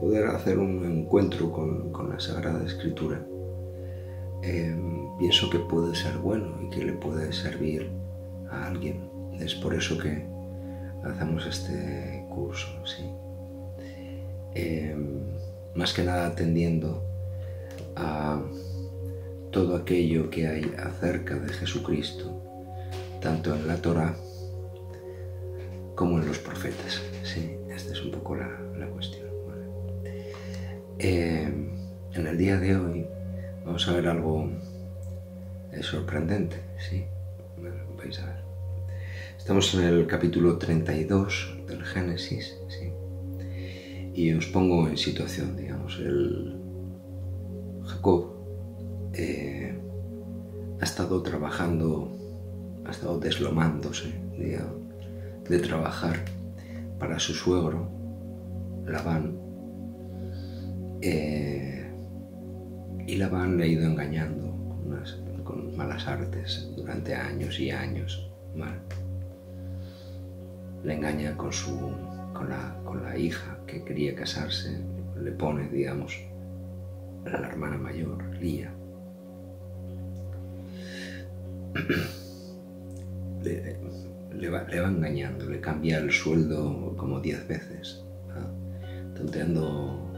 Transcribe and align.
poder 0.00 0.26
hacer 0.28 0.58
un 0.58 0.84
encuentro 0.84 1.52
con, 1.52 1.92
la 2.10 2.18
Sagrada 2.18 2.64
Escritura, 2.64 3.20
eh, 4.42 4.74
pienso 5.18 5.50
que 5.50 5.58
puede 5.58 5.94
ser 5.94 6.16
bueno 6.16 6.58
y 6.62 6.70
que 6.70 6.84
le 6.84 6.94
puede 6.94 7.32
servir 7.32 7.90
a 8.50 8.66
alguien. 8.66 9.08
Es 9.38 9.54
por 9.54 9.74
eso 9.74 9.98
que 9.98 10.24
hacemos 11.04 11.46
este 11.46 12.24
curso, 12.30 12.68
¿sí? 12.86 13.04
Eh, 14.54 14.96
más 15.74 15.92
que 15.92 16.02
nada 16.02 16.26
atendiendo 16.26 17.02
a 17.94 18.42
todo 19.50 19.76
aquello 19.76 20.30
que 20.30 20.46
hay 20.46 20.72
acerca 20.78 21.36
de 21.36 21.52
Jesucristo, 21.52 22.42
tanto 23.20 23.54
en 23.54 23.66
la 23.66 23.76
Torah 23.76 24.14
como 25.94 26.18
en 26.18 26.26
los 26.26 26.38
profetas. 26.38 27.02
Sí, 27.22 27.56
esta 27.68 27.92
es 27.92 28.02
un 28.02 28.12
poco 28.12 28.36
la. 28.36 28.69
Eh, 31.02 31.50
en 32.12 32.26
el 32.26 32.36
día 32.36 32.60
de 32.60 32.76
hoy 32.76 33.06
vamos 33.64 33.88
a 33.88 33.92
ver 33.94 34.06
algo 34.06 34.50
eh, 35.72 35.82
sorprendente, 35.82 36.56
¿sí? 36.78 37.06
vais 37.96 38.18
a 38.18 38.26
ver. 38.26 38.44
Estamos 39.38 39.72
en 39.76 39.84
el 39.84 40.06
capítulo 40.06 40.58
32 40.58 41.56
del 41.66 41.82
Génesis, 41.84 42.54
¿sí? 42.68 42.92
Y 44.12 44.34
os 44.34 44.44
pongo 44.48 44.88
en 44.88 44.98
situación, 44.98 45.56
digamos, 45.56 45.98
el 46.00 46.60
Jacob 47.86 48.34
eh, 49.14 49.74
ha 50.82 50.84
estado 50.84 51.22
trabajando, 51.22 52.12
ha 52.84 52.90
estado 52.90 53.18
deslomándose, 53.18 54.12
digamos, 54.38 54.76
de 55.48 55.58
trabajar 55.60 56.26
para 56.98 57.18
su 57.18 57.32
suegro, 57.32 57.88
Labán, 58.84 59.39
eh, 61.02 61.90
y 63.06 63.16
la 63.16 63.28
van 63.28 63.60
ha 63.60 63.66
ido 63.66 63.86
engañando 63.86 64.54
con, 65.44 65.76
malas 65.76 66.06
artes 66.06 66.70
durante 66.76 67.14
años 67.14 67.58
y 67.58 67.70
años. 67.70 68.30
Mal. 68.54 68.78
Le 70.84 70.94
engaña 70.94 71.36
con, 71.36 71.52
su, 71.52 71.76
con, 72.32 72.50
la, 72.50 72.76
con 72.84 73.02
la 73.02 73.16
hija 73.16 73.58
que 73.66 73.82
quería 73.84 74.14
casarse, 74.14 74.78
le 75.20 75.32
pone, 75.32 75.68
digamos, 75.68 76.18
a 77.26 77.40
la 77.40 77.48
hermana 77.48 77.78
mayor, 77.78 78.22
Lía. 78.36 78.72
Le, 83.42 84.48
va, 84.50 84.62
le, 84.64 84.80
va, 84.80 84.88
engañando, 84.88 85.48
le 85.48 85.60
cambia 85.60 85.98
el 85.98 86.12
sueldo 86.12 86.94
como 86.96 87.20
diez 87.20 87.46
veces, 87.48 88.04
tonteando 89.14 90.09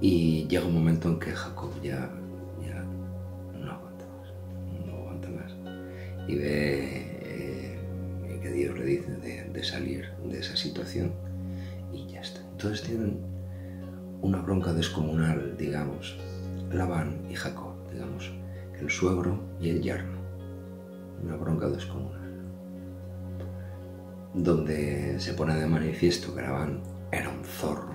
Y 0.00 0.48
llega 0.48 0.66
un 0.66 0.74
momento 0.74 1.08
en 1.08 1.20
que 1.20 1.30
Jacob 1.30 1.70
ya, 1.80 2.10
ya 2.60 2.84
no 3.54 3.70
aguanta 3.70 4.04
más, 4.04 4.84
no 4.84 4.96
aguanta 4.96 5.28
más. 5.28 5.52
Y 6.26 6.34
ve 6.34 7.20
eh, 7.22 8.40
que 8.42 8.50
Dios 8.50 8.76
le 8.76 8.84
dice 8.84 9.12
de, 9.12 9.62
salir 9.62 10.10
de 10.28 10.40
esa 10.40 10.56
situación 10.56 11.12
y 11.92 12.06
ya 12.06 12.20
está. 12.20 12.40
Entonces 12.50 12.82
tienen 12.82 13.20
una 14.22 14.42
bronca 14.42 14.72
descomunal, 14.72 15.56
digamos, 15.56 16.18
Labán 16.72 17.20
y 17.30 17.36
Jacob, 17.36 17.74
digamos, 17.92 18.32
el 18.80 18.90
suegro 18.90 19.38
y 19.60 19.68
el 19.68 19.82
yerno. 19.82 20.18
Una 21.22 21.36
bronca 21.36 21.68
descomunal. 21.68 22.20
Donde 24.34 25.20
se 25.20 25.34
pone 25.34 25.54
de 25.54 25.66
manifiesto 25.68 26.34
que 26.34 26.42
Labán 26.42 26.82
era 27.12 27.28
un 27.28 27.44
zorro, 27.44 27.91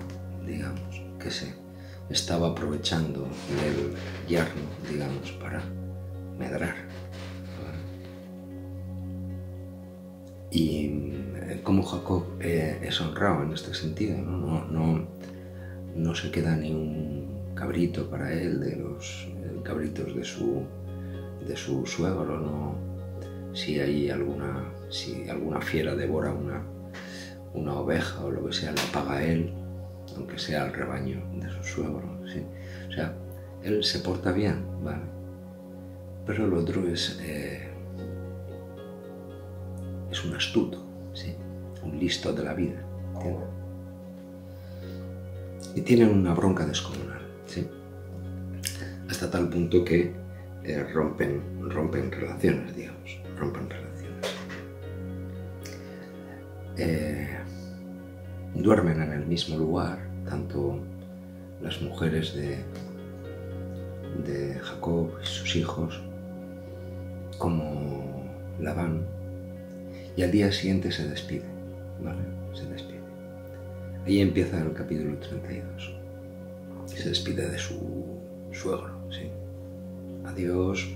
digamos, 0.48 1.02
que 1.20 1.30
se 1.30 1.54
estaba 2.10 2.48
aprovechando 2.48 3.28
del 3.60 3.94
yerno, 4.26 4.62
digamos, 4.90 5.30
para 5.32 5.62
medrar. 6.38 6.74
Y 10.50 11.12
eh, 11.36 11.60
como 11.62 11.82
Jacob 11.82 12.24
eh, 12.40 12.80
es 12.82 13.00
honrado 13.00 13.42
en 13.42 13.52
este 13.52 13.74
sentido, 13.74 14.16
¿no? 14.16 14.64
No, 14.64 15.06
no, 15.94 16.14
se 16.14 16.30
queda 16.30 16.56
ni 16.56 16.72
un 16.72 17.52
cabrito 17.54 18.08
para 18.08 18.32
él 18.32 18.58
de 18.58 18.76
los 18.76 19.28
eh, 19.28 19.60
cabritos 19.62 20.14
de 20.16 20.24
su, 20.24 20.62
de 21.46 21.54
su 21.54 21.84
suegro, 21.84 22.38
¿no? 22.40 22.88
si 23.58 23.80
hay 23.80 24.10
alguna, 24.10 24.72
si 24.88 25.28
alguna 25.28 25.60
fiera 25.60 25.94
devora 25.94 26.32
una, 26.32 26.62
una 27.54 27.74
oveja 27.74 28.24
o 28.24 28.30
lo 28.30 28.46
que 28.46 28.52
sea, 28.52 28.72
la 28.72 28.82
paga 28.92 29.24
él, 29.24 29.52
aunque 30.18 30.38
sea 30.38 30.66
el 30.66 30.72
rebaño 30.72 31.22
de 31.34 31.48
su 31.50 31.62
suegro. 31.62 32.18
O 32.20 32.92
sea, 32.92 33.14
él 33.62 33.84
se 33.84 34.00
porta 34.00 34.32
bien, 34.32 34.64
¿vale? 34.82 35.02
Pero 36.26 36.46
el 36.46 36.54
otro 36.54 36.86
es, 36.88 37.18
eh, 37.22 37.68
un 40.24 40.34
astuto, 40.34 40.84
¿sí? 41.14 41.36
un 41.82 41.98
listo 41.98 42.32
de 42.32 42.44
la 42.44 42.54
vida. 42.54 42.82
Y 45.74 45.80
tienen 45.82 46.10
una 46.10 46.34
bronca 46.34 46.66
descomunal, 46.66 47.22
¿sí? 47.46 47.68
hasta 49.08 49.30
tal 49.30 49.48
punto 49.48 49.84
que 49.84 50.12
eh, 50.64 50.82
rompen, 50.92 51.70
rompen 51.70 52.10
relaciones, 52.10 52.74
digamos, 52.74 53.20
rompen 53.38 53.70
relaciones. 53.70 54.34
Eh, 56.76 57.38
duermen 58.54 59.00
en 59.02 59.12
el 59.12 59.26
mismo 59.26 59.56
lugar, 59.56 60.07
tanto 60.28 60.78
las 61.62 61.80
mujeres 61.82 62.34
de, 62.34 62.58
de 64.24 64.58
Jacob 64.58 65.10
y 65.22 65.26
sus 65.26 65.56
hijos 65.56 66.00
como 67.38 68.24
Labán, 68.60 69.06
y 70.16 70.22
al 70.22 70.30
día 70.32 70.50
siguiente 70.50 70.90
se 70.90 71.08
despide, 71.08 71.44
¿vale? 72.02 72.22
Se 72.52 72.66
despide. 72.66 72.98
Ahí 74.04 74.20
empieza 74.20 74.60
el 74.60 74.72
capítulo 74.72 75.16
32. 75.18 75.94
Se 76.86 77.08
despide 77.08 77.48
de 77.48 77.58
su 77.58 78.18
suegro, 78.52 78.98
sí. 79.10 79.30
Adiós. 80.24 80.88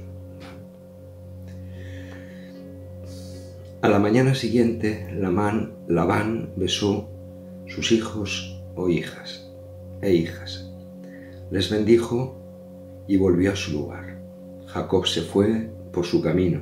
A 3.80 3.88
la 3.88 3.98
mañana 3.98 4.34
siguiente, 4.34 5.08
Labán 5.14 6.50
besó 6.56 7.08
sus 7.66 7.92
hijos 7.92 8.51
o 8.74 8.88
hijas 8.88 9.48
e 10.00 10.12
hijas. 10.12 10.70
Les 11.50 11.70
bendijo 11.70 12.36
y 13.06 13.16
volvió 13.16 13.52
a 13.52 13.56
su 13.56 13.72
lugar. 13.72 14.18
Jacob 14.66 15.06
se 15.06 15.22
fue 15.22 15.68
por 15.92 16.06
su 16.06 16.22
camino 16.22 16.60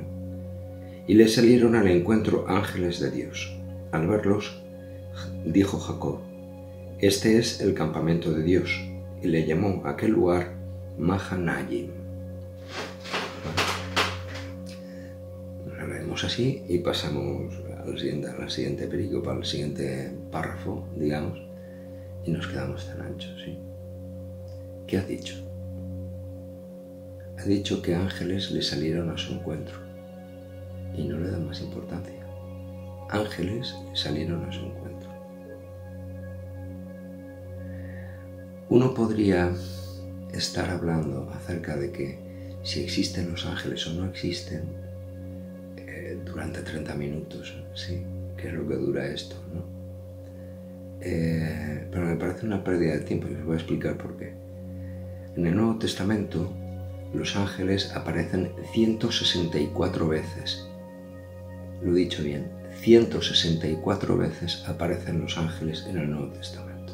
y 1.07 1.13
le 1.13 1.27
salieron 1.27 1.75
al 1.75 1.87
encuentro 1.87 2.45
ángeles 2.47 2.99
de 2.99 3.11
Dios. 3.11 3.57
Al 3.91 4.07
verlos, 4.07 4.61
dijo 5.45 5.79
Jacob, 5.79 6.19
este 6.99 7.37
es 7.37 7.61
el 7.61 7.73
campamento 7.73 8.31
de 8.31 8.43
Dios, 8.43 8.79
y 9.21 9.27
le 9.27 9.45
llamó 9.45 9.81
a 9.85 9.91
aquel 9.91 10.11
lugar 10.11 10.53
Mahanayim. 10.97 12.01
Así 16.23 16.61
y 16.67 16.77
pasamos 16.77 17.51
al 17.83 17.97
siguiente, 17.97 18.29
siguiente 18.47 18.87
para 19.23 19.37
al 19.37 19.45
siguiente 19.45 20.11
párrafo, 20.31 20.87
digamos, 20.95 21.41
y 22.25 22.31
nos 22.31 22.47
quedamos 22.47 22.87
tan 22.87 23.01
anchos, 23.01 23.41
¿sí? 23.43 23.57
¿Qué 24.87 24.97
ha 24.97 25.03
dicho? 25.03 25.35
Ha 27.37 27.43
dicho 27.43 27.81
que 27.81 27.95
ángeles 27.95 28.51
le 28.51 28.61
salieron 28.61 29.09
a 29.09 29.17
su 29.17 29.33
encuentro 29.33 29.77
y 30.95 31.03
no 31.03 31.17
le 31.17 31.31
dan 31.31 31.47
más 31.47 31.61
importancia. 31.61 32.25
Ángeles 33.09 33.75
le 33.89 33.95
salieron 33.95 34.43
a 34.43 34.51
su 34.51 34.65
encuentro. 34.65 35.09
Uno 38.69 38.93
podría 38.93 39.51
estar 40.31 40.69
hablando 40.69 41.29
acerca 41.31 41.75
de 41.75 41.91
que 41.91 42.19
si 42.63 42.83
existen 42.83 43.31
los 43.31 43.45
ángeles 43.45 43.85
o 43.87 43.93
no 43.93 44.05
existen, 44.07 44.81
durante 46.25 46.61
30 46.61 46.95
minutos, 46.95 47.55
sí, 47.73 48.03
que 48.37 48.47
es 48.47 48.53
lo 48.53 48.67
que 48.67 48.75
dura 48.75 49.05
esto, 49.07 49.35
¿no? 49.53 49.80
Eh, 51.01 51.87
pero 51.91 52.05
me 52.05 52.15
parece 52.15 52.45
una 52.45 52.63
pérdida 52.63 52.93
de 52.93 52.99
tiempo 52.99 53.27
y 53.29 53.35
os 53.35 53.43
voy 53.43 53.53
a 53.53 53.57
explicar 53.57 53.97
por 53.97 54.17
qué. 54.17 54.33
En 55.35 55.45
el 55.45 55.55
Nuevo 55.55 55.77
Testamento, 55.77 56.51
los 57.13 57.35
ángeles 57.35 57.91
aparecen 57.95 58.51
164 58.71 60.07
veces. 60.07 60.67
Lo 61.81 61.95
he 61.95 61.99
dicho 61.99 62.23
bien, 62.23 62.49
164 62.79 64.17
veces 64.17 64.63
aparecen 64.67 65.21
los 65.21 65.37
ángeles 65.37 65.85
en 65.89 65.97
el 65.97 66.11
Nuevo 66.11 66.31
Testamento. 66.33 66.93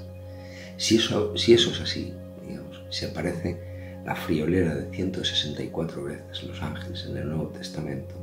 Si 0.78 0.96
eso, 0.98 1.36
si 1.38 1.54
eso 1.54 1.72
es 1.72 1.82
así, 1.82 2.14
digamos, 2.48 2.84
si 2.90 3.06
aparece 3.06 3.58
la 4.06 4.16
friolera 4.16 4.76
de 4.76 4.90
164 4.90 6.04
veces 6.04 6.44
los 6.44 6.62
ángeles 6.62 7.06
en 7.10 7.18
el 7.18 7.28
Nuevo 7.28 7.48
Testamento, 7.50 8.16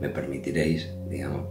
me 0.00 0.08
permitiréis, 0.08 0.88
digamos, 1.08 1.46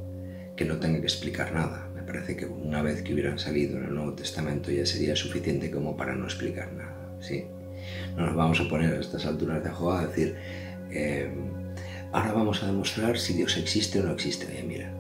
que 0.55 0.65
no 0.65 0.77
tenga 0.77 0.99
que 0.99 1.05
explicar 1.05 1.53
nada. 1.53 1.87
Parece 2.05 2.35
que 2.35 2.45
una 2.45 2.81
vez 2.81 3.01
que 3.01 3.13
hubieran 3.13 3.39
salido 3.39 3.77
en 3.77 3.85
el 3.85 3.95
Nuevo 3.95 4.13
Testamento 4.13 4.71
ya 4.71 4.85
sería 4.85 5.15
suficiente 5.15 5.71
como 5.71 5.95
para 5.95 6.15
no 6.15 6.25
explicar 6.25 6.71
nada. 6.73 6.95
¿sí? 7.19 7.45
No 8.15 8.25
nos 8.25 8.35
vamos 8.35 8.59
a 8.59 8.67
poner 8.69 8.93
a 8.93 8.99
estas 8.99 9.25
alturas 9.25 9.63
de 9.63 9.69
juego 9.69 9.93
a 9.93 10.07
decir, 10.07 10.35
eh, 10.91 11.29
ahora 12.11 12.33
vamos 12.33 12.63
a 12.63 12.67
demostrar 12.67 13.17
si 13.17 13.33
Dios 13.33 13.57
existe 13.57 13.99
o 13.99 14.03
no 14.03 14.13
existe. 14.13 14.47
Oye, 14.47 14.63
mira, 14.63 14.91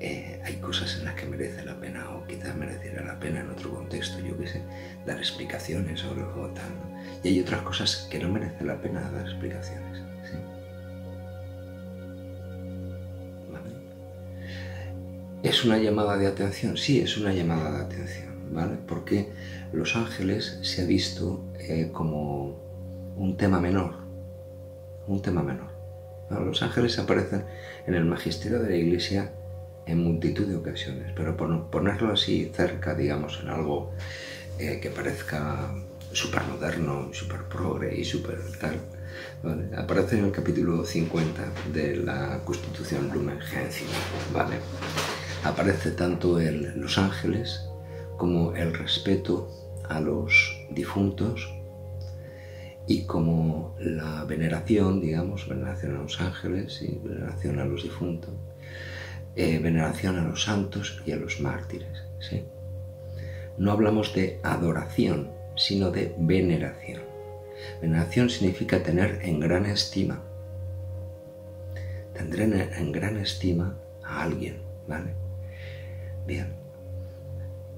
eh, 0.00 0.40
hay 0.44 0.54
cosas 0.56 0.96
en 0.98 1.04
las 1.04 1.14
que 1.14 1.26
merece 1.26 1.64
la 1.64 1.78
pena 1.78 2.10
o 2.10 2.26
quizás 2.26 2.56
mereciera 2.56 3.04
la 3.04 3.18
pena 3.20 3.40
en 3.40 3.50
otro 3.50 3.70
contexto, 3.70 4.18
yo 4.20 4.36
qué 4.36 4.48
sé, 4.48 4.62
dar 5.06 5.18
explicaciones 5.18 6.00
sobre 6.00 6.22
o 6.22 6.48
tal. 6.48 6.72
Y 7.22 7.28
hay 7.28 7.40
otras 7.40 7.62
cosas 7.62 8.08
que 8.10 8.18
no 8.18 8.28
merece 8.28 8.64
la 8.64 8.80
pena 8.80 9.08
dar 9.10 9.26
explicaciones. 9.28 10.01
¿Es 15.42 15.64
una 15.64 15.76
llamada 15.78 16.16
de 16.16 16.28
atención? 16.28 16.76
Sí, 16.76 17.00
es 17.00 17.16
una 17.16 17.32
llamada 17.32 17.72
de 17.72 17.84
atención, 17.84 18.54
¿vale? 18.54 18.76
Porque 18.86 19.28
los 19.72 19.96
ángeles 19.96 20.58
se 20.62 20.82
ha 20.82 20.84
visto 20.84 21.44
eh, 21.58 21.90
como 21.92 22.60
un 23.16 23.36
tema 23.36 23.60
menor, 23.60 23.94
un 25.08 25.20
tema 25.20 25.42
menor. 25.42 25.72
Los 26.30 26.62
ángeles 26.62 26.96
aparecen 27.00 27.44
en 27.86 27.94
el 27.94 28.04
magisterio 28.04 28.60
de 28.60 28.70
la 28.70 28.76
Iglesia 28.76 29.32
en 29.84 29.98
multitud 29.98 30.46
de 30.46 30.54
ocasiones, 30.54 31.12
pero 31.16 31.36
por 31.36 31.70
ponerlo 31.70 32.12
así 32.12 32.50
cerca, 32.54 32.94
digamos, 32.94 33.40
en 33.42 33.48
algo 33.48 33.90
eh, 34.60 34.78
que 34.80 34.90
parezca 34.90 35.74
súper 36.12 36.44
moderno, 36.44 37.12
súper 37.12 37.42
progre 37.48 37.98
y 37.98 38.04
súper 38.04 38.38
tal, 38.60 38.78
aparece 39.76 40.18
en 40.18 40.26
el 40.26 40.32
capítulo 40.32 40.84
50 40.84 41.42
de 41.72 41.96
la 41.96 42.40
Constitución 42.44 43.10
Lumen 43.12 43.40
Gentium, 43.40 43.90
¿vale? 44.32 44.56
Aparece 45.44 45.90
tanto 45.90 46.40
en 46.40 46.80
los 46.80 46.98
ángeles 46.98 47.68
como 48.16 48.54
el 48.54 48.74
respeto 48.74 49.48
a 49.88 50.00
los 50.00 50.56
difuntos 50.70 51.52
y 52.86 53.04
como 53.04 53.74
la 53.80 54.24
veneración, 54.24 55.00
digamos, 55.00 55.48
veneración 55.48 55.96
a 55.96 56.02
los 56.02 56.20
ángeles 56.20 56.82
y 56.82 56.98
veneración 57.02 57.58
a 57.58 57.64
los 57.64 57.82
difuntos, 57.82 58.30
eh, 59.36 59.58
veneración 59.58 60.18
a 60.18 60.24
los 60.24 60.44
santos 60.44 61.02
y 61.06 61.12
a 61.12 61.16
los 61.16 61.40
mártires. 61.40 62.02
No 63.58 63.72
hablamos 63.72 64.14
de 64.14 64.40
adoración, 64.42 65.30
sino 65.56 65.90
de 65.90 66.14
veneración. 66.18 67.02
Veneración 67.80 68.30
significa 68.30 68.82
tener 68.82 69.20
en 69.22 69.40
gran 69.40 69.66
estima. 69.66 70.22
Tendré 72.14 72.44
en 72.44 72.92
gran 72.92 73.18
estima 73.18 73.76
a 74.02 74.22
alguien, 74.22 74.56
¿vale? 74.88 75.21
Bien. 76.26 76.54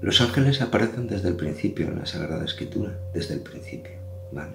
Los 0.00 0.20
ángeles 0.20 0.60
aparecen 0.60 1.06
desde 1.06 1.28
el 1.28 1.36
principio 1.36 1.88
en 1.88 1.98
la 2.00 2.06
Sagrada 2.06 2.44
Escritura, 2.44 2.98
desde 3.14 3.34
el 3.34 3.40
principio, 3.40 3.92
¿vale? 4.32 4.52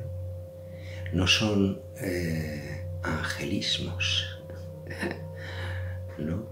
No 1.12 1.26
son 1.26 1.82
eh, 2.00 2.86
angelismos, 3.02 4.44
¿no? 6.20 6.46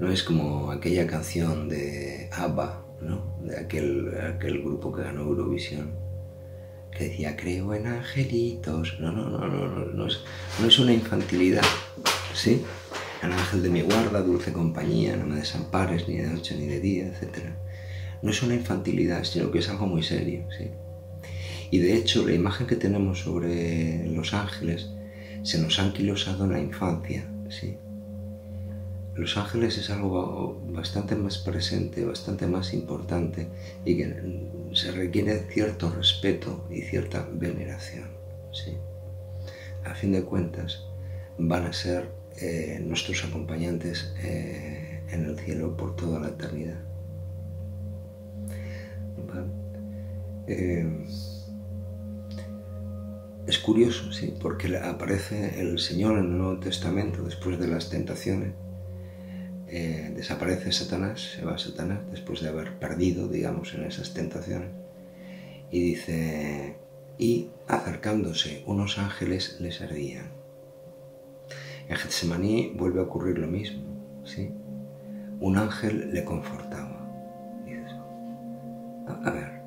No 0.00 0.10
es 0.10 0.22
como 0.22 0.70
aquella 0.70 1.06
canción 1.06 1.68
de 1.68 2.30
ABBA, 2.32 2.86
¿no? 3.02 3.36
De 3.42 3.58
aquel, 3.58 4.14
aquel 4.34 4.62
grupo 4.62 4.94
que 4.94 5.02
ganó 5.02 5.22
Eurovisión, 5.22 5.90
que 6.90 7.10
decía, 7.10 7.36
creo 7.36 7.74
en 7.74 7.86
angelitos. 7.86 8.98
No, 9.00 9.12
no, 9.12 9.28
no, 9.28 9.46
no, 9.46 9.68
no, 9.68 9.84
no 9.86 10.06
es, 10.06 10.20
no 10.60 10.68
es 10.68 10.78
una 10.78 10.92
infantilidad, 10.94 11.64
¿sí? 12.32 12.64
El 13.22 13.32
ángel 13.32 13.62
de 13.62 13.70
mi 13.70 13.82
guarda, 13.82 14.22
dulce 14.22 14.52
compañía, 14.52 15.16
no 15.16 15.26
me 15.26 15.36
desampares 15.36 16.08
ni 16.08 16.18
de 16.18 16.28
noche 16.28 16.56
ni 16.56 16.66
de 16.66 16.80
día, 16.80 17.06
etc. 17.06 17.50
No 18.22 18.30
es 18.30 18.42
una 18.42 18.54
infantilidad, 18.54 19.24
sino 19.24 19.50
que 19.50 19.58
es 19.58 19.68
algo 19.68 19.86
muy 19.86 20.02
serio. 20.02 20.46
¿sí? 20.56 20.70
Y 21.70 21.78
de 21.78 21.96
hecho, 21.96 22.26
la 22.26 22.34
imagen 22.34 22.66
que 22.66 22.76
tenemos 22.76 23.20
sobre 23.20 24.06
los 24.08 24.34
ángeles 24.34 24.90
se 25.42 25.58
nos 25.58 25.78
ha 25.78 25.84
anquilosado 25.84 26.44
en 26.44 26.52
la 26.52 26.60
infancia. 26.60 27.28
¿sí? 27.48 27.76
Los 29.16 29.36
ángeles 29.36 29.76
es 29.78 29.90
algo 29.90 30.62
bastante 30.68 31.16
más 31.16 31.38
presente, 31.38 32.04
bastante 32.04 32.46
más 32.46 32.72
importante 32.72 33.48
y 33.84 33.96
que 33.96 34.14
se 34.74 34.92
requiere 34.92 35.46
cierto 35.50 35.90
respeto 35.90 36.66
y 36.70 36.82
cierta 36.82 37.28
veneración. 37.32 38.06
¿sí? 38.52 38.76
A 39.84 39.94
fin 39.94 40.12
de 40.12 40.22
cuentas, 40.22 40.84
van 41.36 41.66
a 41.66 41.72
ser 41.72 42.17
eh, 42.40 42.78
nuestros 42.80 43.24
acompañantes 43.24 44.12
eh, 44.22 45.02
en 45.10 45.24
el 45.24 45.36
cielo 45.40 45.76
por 45.76 45.96
toda 45.96 46.20
la 46.20 46.28
eternidad. 46.28 46.78
Eh, 50.46 50.86
es 53.46 53.58
curioso, 53.58 54.12
sí, 54.12 54.34
porque 54.40 54.76
aparece 54.76 55.60
el 55.60 55.80
Señor 55.80 56.18
en 56.18 56.26
el 56.26 56.38
Nuevo 56.38 56.60
Testamento 56.60 57.24
después 57.24 57.58
de 57.58 57.66
las 57.66 57.90
tentaciones. 57.90 58.52
desaparece 59.66 60.70
Satanás, 60.72 61.32
se 61.36 61.44
va 61.44 61.58
Satanás 61.58 62.00
después 62.12 62.40
de 62.40 62.50
haber 62.50 62.78
perdido, 62.78 63.26
digamos, 63.26 63.74
en 63.74 63.82
esas 63.82 64.14
tentaciones. 64.14 64.70
Y 65.72 65.80
dice, 65.80 66.76
y 67.18 67.48
acercándose 67.66 68.62
unos 68.66 68.98
ángeles 68.98 69.56
les 69.60 69.74
servían. 69.76 70.37
En 71.88 71.96
Getsemaní 71.96 72.74
vuelve 72.76 73.00
a 73.00 73.04
ocurrir 73.04 73.38
lo 73.38 73.46
mismo, 73.46 73.82
¿sí? 74.24 74.50
Un 75.40 75.56
ángel 75.56 76.12
le 76.12 76.24
confortaba. 76.24 76.96
a 79.24 79.30
ver, 79.30 79.62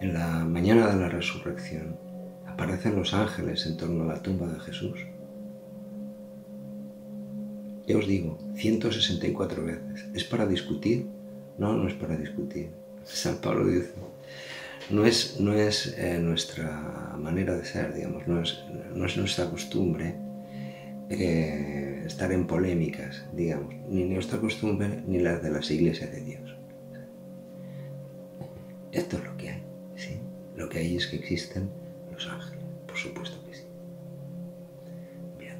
en 0.00 0.14
la 0.14 0.44
mañana 0.44 0.88
de 0.88 0.96
la 1.00 1.08
resurrección 1.08 1.96
aparecen 2.44 2.96
los 2.96 3.14
ángeles 3.14 3.64
en 3.66 3.76
torno 3.76 4.02
a 4.02 4.14
la 4.14 4.22
tumba 4.22 4.48
de 4.48 4.58
Jesús. 4.58 5.06
Ya 7.86 7.96
os 7.96 8.06
digo, 8.06 8.38
164 8.56 9.64
veces. 9.64 10.06
¿Es 10.12 10.24
para 10.24 10.46
discutir? 10.46 11.06
No, 11.56 11.74
no 11.74 11.86
es 11.86 11.94
para 11.94 12.16
discutir. 12.16 12.70
San 13.04 13.36
Pablo 13.36 13.66
dice, 13.66 13.94
no 14.90 15.06
es, 15.06 15.38
no 15.40 15.54
es 15.54 15.94
eh, 15.96 16.18
nuestra 16.18 17.16
manera 17.16 17.56
de 17.56 17.64
ser, 17.64 17.94
digamos, 17.94 18.26
no 18.26 18.42
es, 18.42 18.58
no 18.92 19.06
es 19.06 19.16
nuestra 19.16 19.48
costumbre 19.48 20.16
eh, 21.10 22.04
estar 22.06 22.30
en 22.30 22.46
polémicas, 22.46 23.26
digamos, 23.32 23.74
ni 23.88 24.04
nuestra 24.04 24.38
costumbre 24.38 25.02
ni 25.08 25.18
las 25.18 25.42
de 25.42 25.50
las 25.50 25.68
iglesias 25.70 26.12
de 26.12 26.20
Dios. 26.20 26.56
Esto 28.92 29.16
es 29.18 29.24
lo 29.24 29.36
que 29.36 29.50
hay, 29.50 29.62
¿sí? 29.96 30.20
Lo 30.56 30.68
que 30.68 30.78
hay 30.78 30.96
es 30.96 31.08
que 31.08 31.16
existen 31.16 31.68
los 32.12 32.28
ángeles, 32.28 32.64
por 32.86 32.96
supuesto 32.96 33.44
que 33.44 33.56
sí. 33.56 33.64
Bien. 35.36 35.56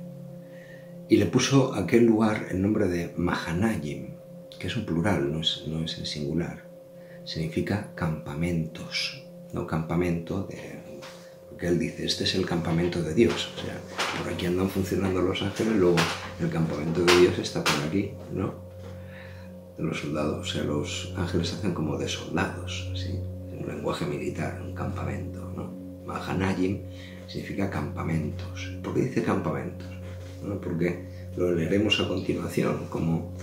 Y 1.09 1.16
le 1.16 1.26
puso 1.26 1.75
a 1.75 1.80
aquel 1.80 2.07
lugar 2.07 2.47
el 2.50 2.62
nombre 2.62 2.87
de 2.87 3.12
Mahanayim, 3.16 4.14
que 4.57 4.69
es 4.69 4.76
un 4.76 4.87
plural, 4.87 5.33
no 5.33 5.40
es, 5.40 5.64
no 5.66 5.85
es 5.85 5.99
en 5.99 6.07
singular. 6.07 6.64
Significa 7.25 7.90
campamentos, 7.97 9.26
no 9.52 9.66
campamento 9.66 10.45
de 10.45 10.89
que 11.61 11.69
él 11.69 11.79
dice, 11.79 12.07
este 12.07 12.25
es 12.25 12.35
el 12.35 12.47
campamento 12.47 13.02
de 13.02 13.12
Dios. 13.12 13.50
O 13.57 13.61
sea, 13.61 13.79
por 14.19 14.33
aquí 14.33 14.47
andan 14.47 14.71
funcionando 14.71 15.21
los 15.21 15.43
ángeles, 15.43 15.75
luego 15.75 15.97
el 16.40 16.49
campamento 16.49 17.05
de 17.05 17.21
Dios 17.21 17.38
está 17.38 17.62
por 17.62 17.75
aquí, 17.87 18.12
¿no? 18.33 18.55
Los 19.76 20.00
soldados, 20.00 20.49
o 20.49 20.52
sea, 20.52 20.64
los 20.64 21.12
ángeles 21.17 21.52
hacen 21.52 21.75
como 21.75 21.99
de 21.99 22.09
soldados, 22.09 22.90
¿sí? 22.95 23.21
En 23.52 23.62
un 23.62 23.69
lenguaje 23.69 24.07
militar, 24.07 24.61
un 24.62 24.75
campamento, 24.75 25.52
¿no? 25.55 25.71
Mahanayim 26.07 26.81
significa 27.26 27.69
campamentos. 27.69 28.73
¿Por 28.83 28.95
qué 28.95 29.02
dice 29.02 29.23
campamentos? 29.23 29.87
Porque 30.62 31.05
lo 31.37 31.52
leeremos 31.52 32.00
a 32.00 32.09
continuación, 32.09 32.87
como 32.88 33.35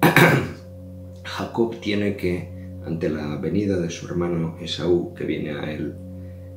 Jacob 1.24 1.78
tiene 1.80 2.16
que, 2.16 2.48
ante 2.86 3.10
la 3.10 3.36
venida 3.36 3.78
de 3.78 3.90
su 3.90 4.06
hermano 4.06 4.56
Esaú, 4.60 5.12
que 5.14 5.24
viene 5.24 5.50
a 5.50 5.70
él 5.70 5.94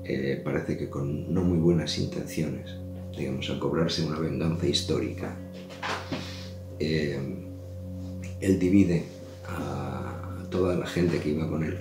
eh, 0.04 0.42
parece 0.44 0.78
que 0.78 0.90
con 0.90 1.34
no 1.34 1.42
muy 1.44 1.58
buenas 1.58 1.98
intenciones, 1.98 2.76
digamos, 3.18 3.50
a 3.50 3.60
cobrarse 3.60 4.06
una 4.06 4.20
venganza 4.20 4.68
histórica. 4.68 5.36
Eh, 6.80 7.20
él 8.42 8.60
divide 8.60 9.04
a 9.48 10.44
toda 10.50 10.76
la 10.76 10.86
gente 10.86 11.20
que 11.20 11.30
iba 11.30 11.48
con 11.50 11.64
él 11.64 11.78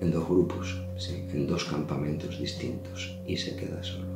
en 0.00 0.10
dos 0.10 0.28
grupos, 0.28 0.82
en 1.08 1.46
dos 1.46 1.64
campamentos 1.64 2.38
distintos 2.38 3.16
y 3.26 3.36
se 3.36 3.54
queda 3.56 3.82
solo. 3.82 4.12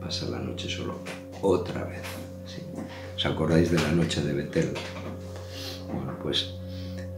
Pasa 0.00 0.28
la 0.28 0.38
noche 0.38 0.68
solo 0.68 0.96
otra 1.42 1.84
vez. 1.84 2.02
¿Os 3.16 3.26
acordáis 3.26 3.70
de 3.70 3.78
la 3.78 3.92
noche 3.92 4.22
de 4.22 4.32
Betel? 4.32 4.72
Bueno, 5.92 6.18
pues 6.22 6.54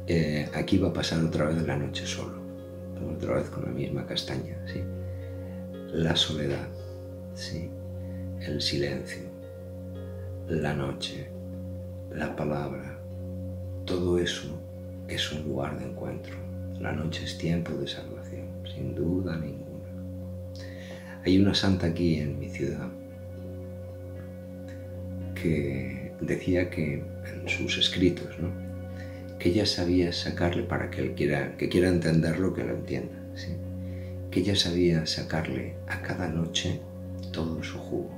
eh, 0.06 0.48
aquí 0.54 0.78
va 0.78 0.88
a 0.88 0.92
pasar 0.92 1.24
otra 1.24 1.46
vez 1.46 1.62
la 1.62 1.76
noche 1.76 2.06
solo, 2.06 2.39
otra 3.08 3.34
vez 3.34 3.50
con 3.50 3.64
la 3.64 3.70
misma 3.70 4.06
castaña. 4.06 4.56
¿sí? 4.66 4.82
La 5.92 6.16
soledad, 6.16 6.68
¿sí? 7.34 7.70
el 8.40 8.60
silencio, 8.60 9.22
la 10.48 10.74
noche, 10.74 11.28
la 12.12 12.34
palabra, 12.34 12.98
todo 13.84 14.18
eso 14.18 14.58
es 15.08 15.32
un 15.32 15.44
lugar 15.44 15.78
de 15.78 15.86
encuentro. 15.86 16.34
La 16.78 16.92
noche 16.92 17.24
es 17.24 17.36
tiempo 17.36 17.72
de 17.72 17.86
salvación, 17.86 18.46
sin 18.64 18.94
duda 18.94 19.36
ninguna. 19.36 19.68
Hay 21.24 21.38
una 21.38 21.54
santa 21.54 21.88
aquí 21.88 22.20
en 22.20 22.38
mi 22.38 22.48
ciudad 22.48 22.88
que 25.34 26.12
decía 26.20 26.70
que 26.70 27.02
en 27.32 27.48
sus 27.48 27.78
escritos, 27.78 28.38
¿no? 28.38 28.69
Que 29.40 29.48
ella 29.48 29.64
sabía 29.64 30.12
sacarle 30.12 30.62
para 30.62 30.90
que 30.90 31.00
él 31.00 31.14
quiera, 31.14 31.56
que 31.56 31.70
quiera 31.70 31.88
entenderlo, 31.88 32.52
que 32.52 32.62
lo 32.62 32.74
entienda, 32.74 33.16
¿sí? 33.34 33.56
que 34.30 34.40
ella 34.40 34.54
sabía 34.54 35.06
sacarle 35.06 35.76
a 35.88 36.02
cada 36.02 36.28
noche 36.28 36.80
todo 37.32 37.62
su 37.64 37.78
jugo. 37.78 38.10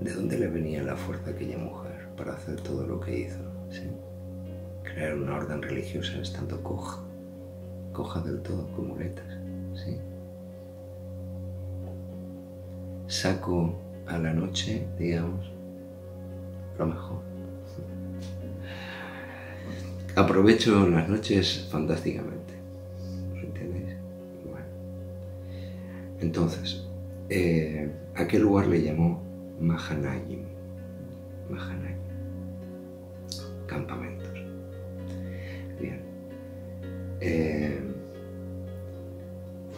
¿De 0.00 0.12
dónde 0.14 0.38
le 0.38 0.46
venía 0.46 0.82
la 0.84 0.96
fuerza 0.96 1.30
a 1.30 1.32
aquella 1.32 1.58
mujer 1.58 2.06
para 2.16 2.34
hacer 2.34 2.60
todo 2.60 2.86
lo 2.86 3.00
que 3.00 3.22
hizo? 3.22 3.40
¿sí? 3.70 3.90
Crear 4.84 5.16
una 5.16 5.34
orden 5.34 5.62
religiosa 5.62 6.20
estando 6.20 6.62
coja, 6.62 7.02
coja 7.92 8.20
del 8.20 8.40
todo 8.40 8.70
con 8.72 8.86
muletas. 8.86 9.26
¿sí? 9.74 9.98
Saco 13.08 13.89
a 14.10 14.18
la 14.18 14.32
noche, 14.32 14.86
digamos, 14.98 15.50
lo 16.78 16.86
mejor. 16.86 17.20
Aprovecho 20.16 20.88
las 20.88 21.08
noches 21.08 21.68
fantásticamente. 21.70 22.54
¿Entendéis? 23.34 23.94
Bueno. 24.44 24.66
Entonces, 26.20 26.84
eh, 27.28 27.90
¿a 28.16 28.26
qué 28.26 28.38
lugar 28.38 28.66
le 28.66 28.82
llamó 28.82 29.22
Mahanayim? 29.60 30.42
Mahanayim. 31.48 31.96
Campamentos. 33.66 34.34
Bien. 35.80 36.02
Eh, 37.20 37.80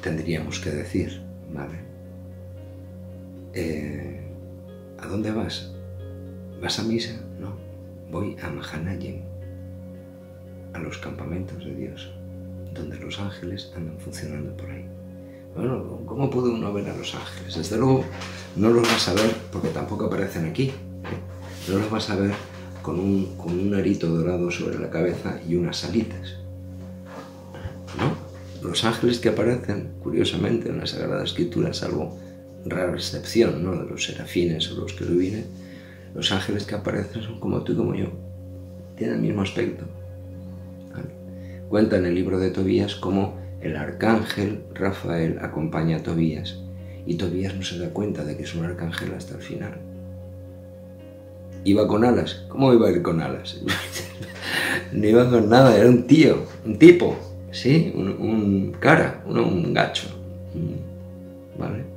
tendríamos 0.03 0.59
que 0.61 0.71
decir, 0.71 1.23
¿vale? 1.53 1.93
Eh, 3.55 4.19
¿A 4.19 4.22
dónde 5.13 5.31
vas? 5.31 5.71
¿Vas 6.63 6.79
a 6.79 6.85
misa? 6.85 7.13
No. 7.39 7.55
Voy 8.11 8.35
a 8.43 8.49
Mahanayim, 8.49 9.21
a 10.73 10.79
los 10.79 10.97
campamentos 10.97 11.63
de 11.63 11.75
Dios, 11.75 12.11
donde 12.73 12.97
los 12.97 13.19
ángeles 13.21 13.71
andan 13.77 13.99
funcionando 13.99 14.57
por 14.57 14.71
ahí. 14.71 14.87
Bueno, 15.55 16.01
¿cómo 16.07 16.31
puede 16.31 16.49
uno 16.49 16.73
ver 16.73 16.89
a 16.89 16.97
los 16.97 17.15
ángeles? 17.15 17.57
Desde 17.57 17.77
luego 17.77 18.05
no 18.57 18.71
los 18.71 18.89
vas 18.89 19.07
a 19.09 19.13
ver 19.13 19.37
porque 19.53 19.69
tampoco 19.69 20.07
aparecen 20.07 20.47
aquí. 20.47 20.69
¿eh? 20.69 21.69
No 21.69 21.79
los 21.79 21.91
vas 21.91 22.09
a 22.09 22.17
ver 22.17 22.33
con 22.81 22.99
un, 22.99 23.37
con 23.37 23.53
un 23.53 23.75
arito 23.75 24.09
dorado 24.09 24.51
sobre 24.51 24.79
la 24.79 24.89
cabeza 24.89 25.39
y 25.47 25.57
unas 25.57 25.85
alitas. 25.85 26.39
¿No? 27.99 28.67
Los 28.67 28.83
ángeles 28.85 29.19
que 29.19 29.29
aparecen, 29.29 29.93
curiosamente, 30.03 30.71
en 30.71 30.79
la 30.79 30.87
Sagrada 30.87 31.23
Escritura, 31.23 31.75
salvo 31.75 32.17
rara 32.65 32.95
excepción 32.95 33.65
¿no? 33.65 33.77
de 33.77 33.89
los 33.89 34.05
serafines 34.05 34.71
o 34.71 34.81
los 34.81 34.93
que 34.93 35.05
vienen, 35.05 35.47
los 36.15 36.31
ángeles 36.33 36.65
que 36.65 36.75
aparecen 36.75 37.23
son 37.23 37.41
como 37.41 37.63
tú 37.63 37.73
y 37.73 37.77
como 37.77 37.95
yo. 37.95 38.07
Tienen 38.97 39.17
el 39.17 39.23
mismo 39.23 39.43
aspecto. 39.43 39.85
Cuenta 41.69 41.97
en 41.97 42.05
el 42.05 42.15
libro 42.15 42.39
de 42.39 42.51
Tobías 42.51 42.97
cómo 42.97 43.39
el 43.63 43.77
arcángel 43.77 44.63
Rafael 44.75 45.39
acompaña 45.41 45.97
a 45.97 46.03
Tobías 46.03 46.59
y 47.07 47.15
Tobías 47.15 47.55
no 47.55 47.63
se 47.63 47.79
da 47.79 47.89
cuenta 47.89 48.25
de 48.25 48.37
que 48.37 48.43
es 48.43 48.55
un 48.55 48.67
arcángel 48.67 49.15
hasta 49.15 49.37
el 49.37 49.43
final. 49.43 49.79
Iba 51.65 51.89
con 51.89 52.05
alas. 52.05 52.45
¿Cómo 52.49 52.75
iba 52.75 52.89
a 52.89 52.91
ir 52.91 53.03
con 53.03 53.21
alas? 53.21 53.61
no 54.93 55.07
iba 55.07 55.31
con 55.31 55.49
nada, 55.49 55.77
era 55.77 55.89
un 55.89 56.07
tío, 56.07 56.45
un 56.67 56.79
tipo, 56.79 57.17
¿sí? 57.51 57.93
Un, 57.95 58.77
cara, 58.79 59.25
un 59.27 59.73
gacho. 59.73 60.09
¿Vale? 61.59 61.92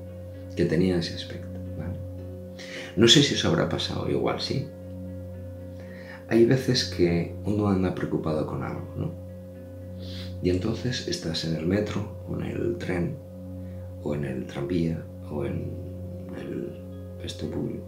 Que 0.55 0.65
tenía 0.65 0.97
ese 0.97 1.15
aspecto. 1.15 1.55
No 2.95 3.09
sé 3.09 3.23
si 3.23 3.33
os 3.35 3.43
habrá 3.43 3.67
pasado, 3.67 4.09
igual 4.09 4.39
sí. 4.39 4.67
Hay 6.29 6.45
veces 6.45 6.85
que 6.85 7.35
uno 7.43 7.67
anda 7.67 7.93
preocupado 7.93 8.47
con 8.47 8.63
algo, 8.63 8.87
¿no? 8.95 9.11
Y 10.41 10.49
entonces 10.49 11.07
estás 11.07 11.43
en 11.45 11.55
el 11.55 11.65
metro, 11.65 12.07
o 12.29 12.39
en 12.39 12.45
el 12.45 12.77
tren, 12.77 13.17
o 14.01 14.15
en 14.15 14.23
el 14.23 14.45
tranvía, 14.45 15.03
o 15.29 15.45
en 15.45 15.71
el 16.37 16.71
vestibulio. 17.21 17.81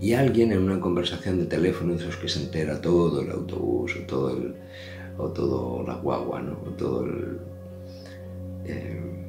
Y 0.00 0.12
alguien 0.14 0.52
en 0.52 0.62
una 0.62 0.80
conversación 0.80 1.38
de 1.38 1.46
teléfono, 1.46 1.94
esos 1.94 2.16
que 2.16 2.28
se 2.28 2.42
entera 2.42 2.80
todo 2.80 3.22
el 3.22 3.30
autobús, 3.30 3.96
o 3.96 4.06
todo 4.06 4.36
el, 4.36 4.54
o 5.18 5.28
todo 5.28 5.84
la 5.86 5.94
guagua, 5.94 6.42
¿no? 6.42 6.58
O 6.66 6.70
todo 6.70 7.04
el... 7.04 7.38
Eh, 8.64 9.25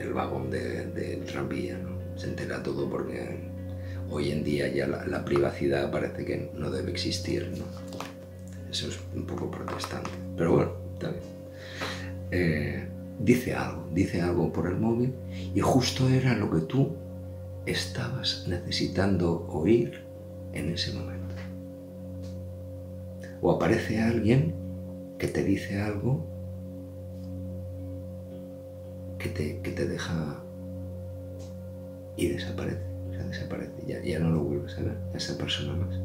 el 0.00 0.12
vagón 0.12 0.50
del 0.50 0.94
de 0.94 1.16
tranvía. 1.26 1.78
Se 2.16 2.28
entera 2.28 2.62
todo 2.62 2.88
porque 2.88 3.38
hoy 4.10 4.30
en 4.32 4.44
día 4.44 4.68
ya 4.68 4.86
la, 4.86 5.24
privacidad 5.24 5.90
parece 5.90 6.24
que 6.24 6.50
no 6.54 6.70
debe 6.70 6.90
existir. 6.90 7.52
Eso 8.70 8.88
es 8.88 8.98
un 9.14 9.26
poco 9.26 9.50
protestante, 9.50 10.10
pero 10.36 10.52
bueno, 10.52 10.72
está 10.94 11.10
bien. 11.10 11.22
Eh, 12.30 12.88
dice 13.18 13.54
algo, 13.54 13.88
dice 13.92 14.20
algo 14.20 14.52
por 14.52 14.66
el 14.66 14.76
móvil 14.76 15.14
y 15.54 15.60
justo 15.60 16.08
era 16.08 16.34
lo 16.34 16.50
que 16.50 16.60
tú 16.60 16.96
estabas 17.66 18.46
necesitando 18.48 19.46
oír 19.48 20.02
en 20.52 20.70
ese 20.70 20.92
momento. 20.92 21.34
O 23.40 23.52
aparece 23.52 24.00
alguien 24.00 24.54
que 25.18 25.28
te 25.28 25.44
dice 25.44 25.80
algo 25.80 26.37
que 29.18 29.28
te, 29.28 29.60
que 29.60 29.72
te 29.72 29.86
deja 29.86 30.42
y 32.16 32.28
desaparece, 32.28 32.82
o 33.10 33.12
sea, 33.14 33.24
desaparece, 33.24 33.72
ya, 33.86 34.02
ya 34.02 34.18
no 34.18 34.30
lo 34.30 34.40
vuelves 34.40 34.76
a 34.78 34.82
ver, 34.82 34.96
a 35.12 35.16
esa 35.16 35.36
persona 35.36 35.74
más. 35.74 35.98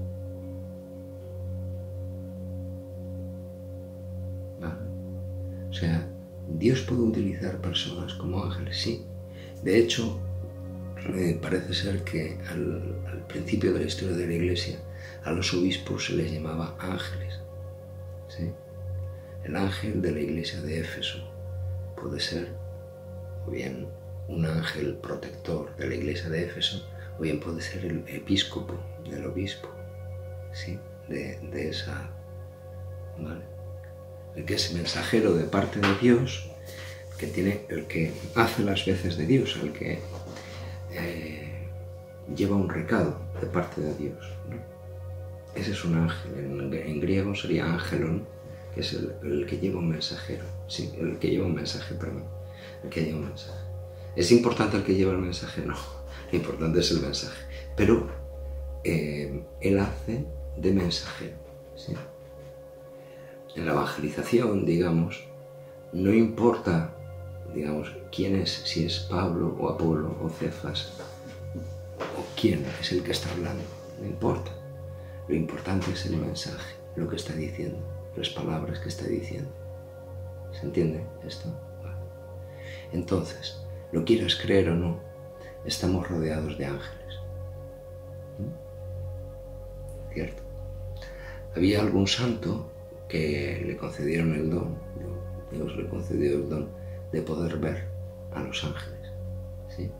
O 5.69 5.75
sea, 5.75 6.07
Dios 6.59 6.81
puede 6.81 7.01
utilizar 7.01 7.57
personas 7.59 8.13
como 8.13 8.43
ángeles, 8.43 8.77
sí. 8.77 9.03
De 9.63 9.79
hecho, 9.79 10.19
eh, 11.15 11.39
parece 11.41 11.73
ser 11.73 12.03
que 12.03 12.37
al, 12.47 12.95
al, 13.07 13.25
principio 13.27 13.73
de 13.73 13.79
la 13.79 13.85
historia 13.87 14.15
de 14.15 14.27
la 14.27 14.33
iglesia 14.33 14.77
a 15.23 15.31
los 15.31 15.51
obispos 15.53 16.05
se 16.05 16.13
les 16.13 16.31
llamaba 16.31 16.75
ángeles. 16.79 17.39
¿sí? 18.27 18.51
El 19.43 19.55
ángel 19.55 19.99
de 19.99 20.11
la 20.11 20.19
iglesia 20.19 20.61
de 20.61 20.79
Éfeso 20.81 21.19
puede 21.99 22.19
ser 22.19 22.49
o 23.45 23.51
bien 23.51 23.87
un 24.27 24.45
ángel 24.45 24.95
protector 24.95 25.75
de 25.77 25.87
la 25.87 25.95
iglesia 25.95 26.29
de 26.29 26.45
Éfeso, 26.45 26.85
o 27.17 27.21
bien 27.21 27.39
puede 27.39 27.61
ser 27.61 27.85
el 27.85 28.03
episcopo 28.07 28.75
del 29.09 29.25
obispo, 29.25 29.69
¿sí? 30.53 30.79
de, 31.07 31.69
esa, 31.69 32.09
¿vale? 33.19 33.41
El 34.35 34.45
que 34.45 34.55
es 34.55 34.73
mensajero 34.73 35.33
de 35.33 35.43
parte 35.43 35.79
de 35.79 35.95
Dios, 36.01 36.49
que 37.17 37.27
tiene, 37.27 37.65
el 37.69 37.85
que 37.85 38.13
hace 38.35 38.63
las 38.63 38.85
veces 38.85 39.17
de 39.17 39.25
Dios, 39.25 39.59
el 39.61 39.73
que 39.73 39.99
eh, 40.91 41.67
lleva 42.35 42.55
un 42.55 42.69
recado 42.69 43.19
de 43.39 43.47
parte 43.47 43.81
de 43.81 43.93
Dios. 43.95 44.31
Ese 45.53 45.71
es 45.71 45.85
un 45.85 45.95
ángel, 45.95 46.73
en, 46.73 46.99
griego 46.99 47.35
sería 47.35 47.65
ángelon, 47.65 48.25
que 48.73 48.81
es 48.81 48.93
el, 48.93 49.13
el, 49.21 49.45
que 49.45 49.59
lleva 49.59 49.77
un 49.77 49.89
mensajero, 49.89 50.45
sí, 50.67 50.91
el 50.97 51.19
que 51.19 51.29
lleva 51.29 51.45
un 51.45 51.53
mensaje, 51.53 51.93
perdón 51.93 52.23
el 52.83 52.89
que 52.89 53.03
lleva 53.03 53.19
un 53.19 53.27
mensaje. 53.29 53.59
¿Es 54.15 54.31
importante 54.31 54.77
el 54.77 54.83
que 54.83 54.95
lleva 54.95 55.13
el 55.13 55.19
mensaje? 55.19 55.61
No, 55.61 55.75
lo 56.31 56.37
importante 56.37 56.79
es 56.79 56.91
el 56.91 57.01
mensaje. 57.01 57.45
Pero 57.75 58.07
eh, 58.83 59.43
él 59.61 59.79
hace 59.79 60.25
de 60.57 60.71
mensajero. 60.71 61.43
En 63.55 63.65
la 63.65 63.71
evangelización, 63.71 64.65
digamos, 64.65 65.27
no 65.91 66.11
importa, 66.11 66.95
digamos, 67.53 67.95
quién 68.11 68.35
es, 68.35 68.51
si 68.51 68.85
es 68.85 68.99
Pablo 69.01 69.55
o 69.59 69.69
Apolo 69.69 70.17
o 70.23 70.29
Cefas, 70.29 70.93
o 72.17 72.25
quién 72.39 72.65
es 72.81 72.91
el 72.91 73.03
que 73.03 73.11
está 73.11 73.31
hablando, 73.31 73.63
no 73.99 74.07
importa. 74.07 74.51
Lo 75.27 75.35
importante 75.35 75.91
es 75.91 76.05
el 76.07 76.17
mensaje, 76.17 76.75
lo 76.95 77.07
que 77.07 77.15
está 77.15 77.33
diciendo, 77.33 77.79
las 78.15 78.29
palabras 78.29 78.79
que 78.79 78.89
está 78.89 79.05
diciendo. 79.05 79.51
¿Se 80.51 80.65
entiende 80.65 81.05
esto? 81.25 81.47
Entonces, 82.93 83.59
lo 83.91 84.05
quieras 84.05 84.35
creer 84.35 84.69
o 84.69 84.75
no, 84.75 84.99
estamos 85.65 86.07
rodeados 86.07 86.57
de 86.57 86.65
ángeles. 86.65 87.15
¿Mm? 88.39 90.13
¿Cierto? 90.13 90.43
Había 91.55 91.81
algún 91.81 92.07
santo 92.07 92.71
que 93.07 93.63
le 93.65 93.77
concedieron 93.77 94.33
el 94.33 94.49
don, 94.49 94.75
Dios 95.51 95.75
le 95.75 95.87
concedió 95.87 96.35
el 96.35 96.49
don 96.49 96.69
de 97.11 97.21
poder 97.21 97.57
ver 97.57 97.87
a 98.33 98.41
los 98.41 98.63
ángeles. 98.63 99.11
¿sí? 99.75 99.91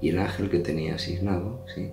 Y 0.00 0.08
el 0.10 0.18
ángel 0.18 0.50
que 0.50 0.60
tenía 0.60 0.94
asignado, 0.94 1.64
¿sí? 1.74 1.90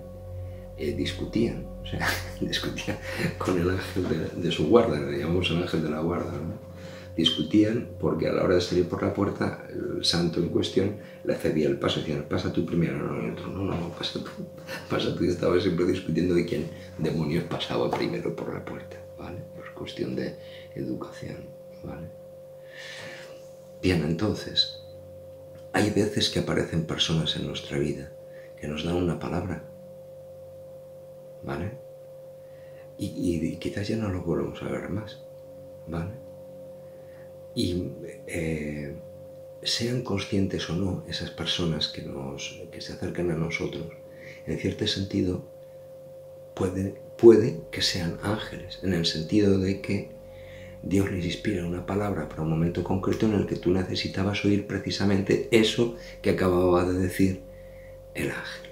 Eh, 0.76 0.94
discutían, 0.94 1.66
o 1.82 1.86
sea, 1.86 2.06
discutían 2.40 2.96
con 3.36 3.60
el 3.60 3.70
ángel 3.70 4.32
de, 4.42 4.50
su 4.50 4.68
guarda, 4.68 4.98
le 4.98 5.18
llamamos 5.18 5.50
el 5.50 5.62
ángel 5.62 5.82
de 5.82 5.90
la 5.90 6.00
guarda, 6.00 6.32
discutían 7.16 7.90
porque 7.98 8.28
a 8.28 8.32
la 8.32 8.44
hora 8.44 8.56
de 8.56 8.60
salir 8.60 8.88
por 8.88 9.02
la 9.02 9.12
puerta, 9.12 9.66
el 9.68 10.04
santo 10.04 10.40
en 10.40 10.48
cuestión 10.48 10.96
le 11.24 11.34
cedía 11.34 11.68
el 11.68 11.78
paso, 11.78 12.00
decían, 12.00 12.26
pasa 12.28 12.52
tú 12.52 12.64
primero, 12.64 12.98
no, 12.98 13.22
no, 13.48 13.76
no, 13.76 13.88
pasa 13.90 14.20
tú, 14.20 14.30
pasa 14.88 15.14
tú, 15.14 15.24
y 15.24 15.28
estaba 15.28 15.60
siempre 15.60 15.86
discutiendo 15.86 16.34
de 16.34 16.46
quién 16.46 16.70
demonios 16.98 17.44
pasaba 17.44 17.90
primero 17.90 18.34
por 18.34 18.52
la 18.52 18.64
puerta, 18.64 18.96
¿vale? 19.18 19.38
Por 19.54 19.72
cuestión 19.74 20.16
de 20.16 20.36
educación, 20.74 21.46
¿vale? 21.84 22.08
Bien, 23.82 24.02
entonces, 24.04 24.82
hay 25.72 25.90
veces 25.90 26.28
que 26.30 26.40
aparecen 26.40 26.84
personas 26.84 27.36
en 27.36 27.46
nuestra 27.46 27.78
vida 27.78 28.12
que 28.60 28.68
nos 28.68 28.84
dan 28.84 28.96
una 28.96 29.18
palabra 29.18 29.70
¿vale? 31.42 31.78
Y, 32.98 33.56
quizás 33.56 33.88
ya 33.88 33.96
no 33.96 34.08
lo 34.08 34.22
volvemos 34.22 34.62
a 34.62 34.68
ver 34.68 34.90
más, 34.90 35.22
¿vale? 35.86 36.12
Y 37.54 37.88
eh, 38.26 38.94
sean 39.62 40.02
conscientes 40.02 40.68
o 40.70 40.76
no 40.76 41.04
esas 41.08 41.30
personas 41.30 41.88
que, 41.88 42.02
nos, 42.02 42.60
que 42.70 42.80
se 42.80 42.92
acercan 42.92 43.30
a 43.30 43.36
nosotros, 43.36 43.86
en 44.46 44.58
cierto 44.58 44.86
sentido, 44.86 45.44
puede, 46.54 46.94
puede 47.16 47.60
que 47.70 47.82
sean 47.82 48.18
ángeles, 48.22 48.80
en 48.82 48.94
el 48.94 49.06
sentido 49.06 49.58
de 49.58 49.80
que 49.80 50.10
Dios 50.82 51.10
les 51.10 51.24
inspira 51.26 51.66
una 51.66 51.84
palabra 51.84 52.28
para 52.28 52.42
un 52.42 52.50
momento 52.50 52.82
concreto 52.82 53.26
en 53.26 53.34
el 53.34 53.46
que 53.46 53.56
tú 53.56 53.70
necesitabas 53.70 54.44
oír 54.44 54.66
precisamente 54.66 55.48
eso 55.50 55.96
que 56.22 56.30
acababa 56.30 56.84
de 56.84 56.98
decir 56.98 57.42
el 58.14 58.30
ángel. 58.30 58.70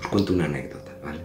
Os 0.00 0.06
cuento 0.08 0.32
una 0.32 0.46
anécdota, 0.46 0.96
¿vale? 1.02 1.20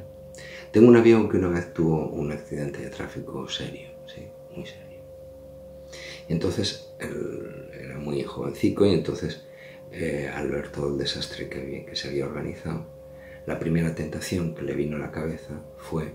Tengo 0.71 0.89
un 0.89 0.97
avión 0.97 1.29
que 1.29 1.37
una 1.37 1.47
vez 1.47 1.73
tuvo 1.73 2.09
un 2.09 2.31
accidente 2.31 2.81
de 2.81 2.89
tráfico 2.89 3.47
serio, 3.47 3.89
sí, 4.05 4.27
muy 4.53 4.65
serio. 4.65 4.86
Y 6.27 6.33
entonces 6.33 6.93
él 6.99 7.69
era 7.73 7.97
muy 7.97 8.21
jovencico 8.23 8.85
y 8.85 8.93
entonces 8.93 9.41
eh, 9.91 10.29
al 10.33 10.49
ver 10.49 10.69
todo 10.69 10.91
el 10.91 10.97
desastre 10.97 11.47
que, 11.47 11.89
se 11.93 12.09
había 12.09 12.25
organizado, 12.25 12.85
la 13.45 13.57
primera 13.57 13.95
tentación 13.95 14.53
que 14.53 14.63
le 14.63 14.73
vino 14.73 14.97
a 14.97 14.99
la 14.99 15.11
cabeza 15.11 15.61
fue 15.77 16.11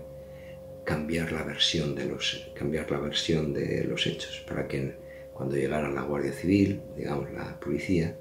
cambiar 0.83 1.31
la 1.31 1.43
versión 1.43 1.95
de 1.95 2.05
los, 2.05 2.51
cambiar 2.53 2.91
la 2.91 2.99
versión 2.99 3.53
de 3.53 3.83
los 3.85 4.05
hechos 4.05 4.43
para 4.47 4.67
que 4.67 4.95
cuando 5.33 5.55
llegara 5.55 5.89
la 5.89 6.03
Guardia 6.03 6.33
Civil, 6.33 6.81
digamos 6.95 7.31
la 7.31 7.59
policía, 7.59 8.15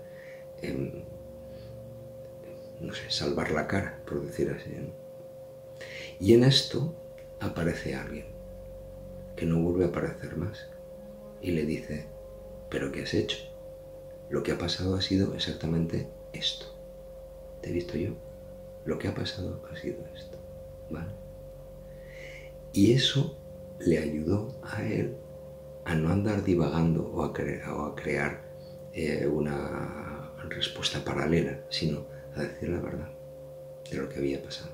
em, 0.62 1.04
no 2.80 2.94
sé, 2.94 3.10
salvar 3.10 3.50
la 3.50 3.66
cara, 3.66 4.02
por 4.06 4.24
decir 4.24 4.50
así. 4.50 4.70
Y 6.18 6.32
en 6.32 6.44
esto 6.44 6.94
aparece 7.40 7.94
alguien 7.94 8.26
que 9.36 9.44
no 9.44 9.60
vuelve 9.60 9.84
a 9.84 9.88
aparecer 9.88 10.36
más 10.36 10.71
y 11.42 11.50
le 11.50 11.66
dice, 11.66 12.06
¿pero 12.70 12.92
qué 12.92 13.02
has 13.02 13.14
hecho? 13.14 13.36
Lo 14.30 14.42
que 14.42 14.52
ha 14.52 14.58
pasado 14.58 14.94
ha 14.94 15.02
sido 15.02 15.34
exactamente 15.34 16.08
esto. 16.32 16.66
¿Te 17.60 17.70
he 17.70 17.72
visto 17.72 17.98
yo? 17.98 18.10
Lo 18.84 18.98
que 18.98 19.08
ha 19.08 19.14
pasado 19.14 19.62
ha 19.70 19.76
sido 19.76 19.98
esto. 20.14 20.38
¿Vale? 20.88 21.10
Y 22.72 22.92
eso 22.92 23.36
le 23.80 23.98
ayudó 23.98 24.54
a 24.62 24.84
él 24.84 25.16
a 25.84 25.94
no 25.94 26.10
andar 26.10 26.44
divagando 26.44 27.04
o 27.12 27.24
a, 27.24 27.34
crear 27.94 28.44
eh, 28.94 29.26
una 29.26 30.32
respuesta 30.48 31.04
paralela, 31.04 31.60
sino 31.68 32.06
a 32.36 32.42
decir 32.42 32.68
la 32.68 32.80
verdad 32.80 33.08
de 33.90 33.96
lo 33.96 34.08
que 34.08 34.18
había 34.18 34.42
pasado. 34.42 34.70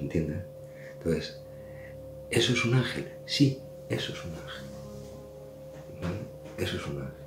¿Entiendes? 0.00 0.38
Entonces, 0.94 1.40
¿eso 2.30 2.52
es 2.52 2.64
un 2.64 2.74
ángel? 2.74 3.12
Sí, 3.26 3.60
eso 3.88 4.12
es 4.12 4.24
un 4.24 4.32
ángel. 4.32 4.73
¿Vale? 6.04 6.18
Eso 6.58 6.76
es 6.76 6.86
un 6.86 6.98
ángel. 6.98 7.24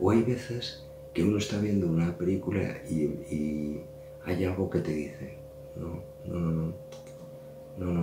O 0.00 0.10
hay 0.10 0.22
veces 0.22 0.84
que 1.14 1.22
uno 1.22 1.38
está 1.38 1.58
viendo 1.58 1.86
una 1.86 2.16
película 2.16 2.82
y, 2.88 3.80
hay 4.24 4.44
algo 4.44 4.70
que 4.70 4.78
te 4.80 4.92
dice, 4.92 5.38
no, 5.76 6.02
no, 6.24 6.38
no, 6.38 6.50
no, 6.52 6.74
no, 7.76 7.92
no, 7.92 8.02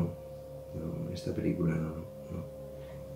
no 0.74 1.10
esta 1.14 1.34
película 1.34 1.74
no, 1.76 1.96
no, 1.96 2.46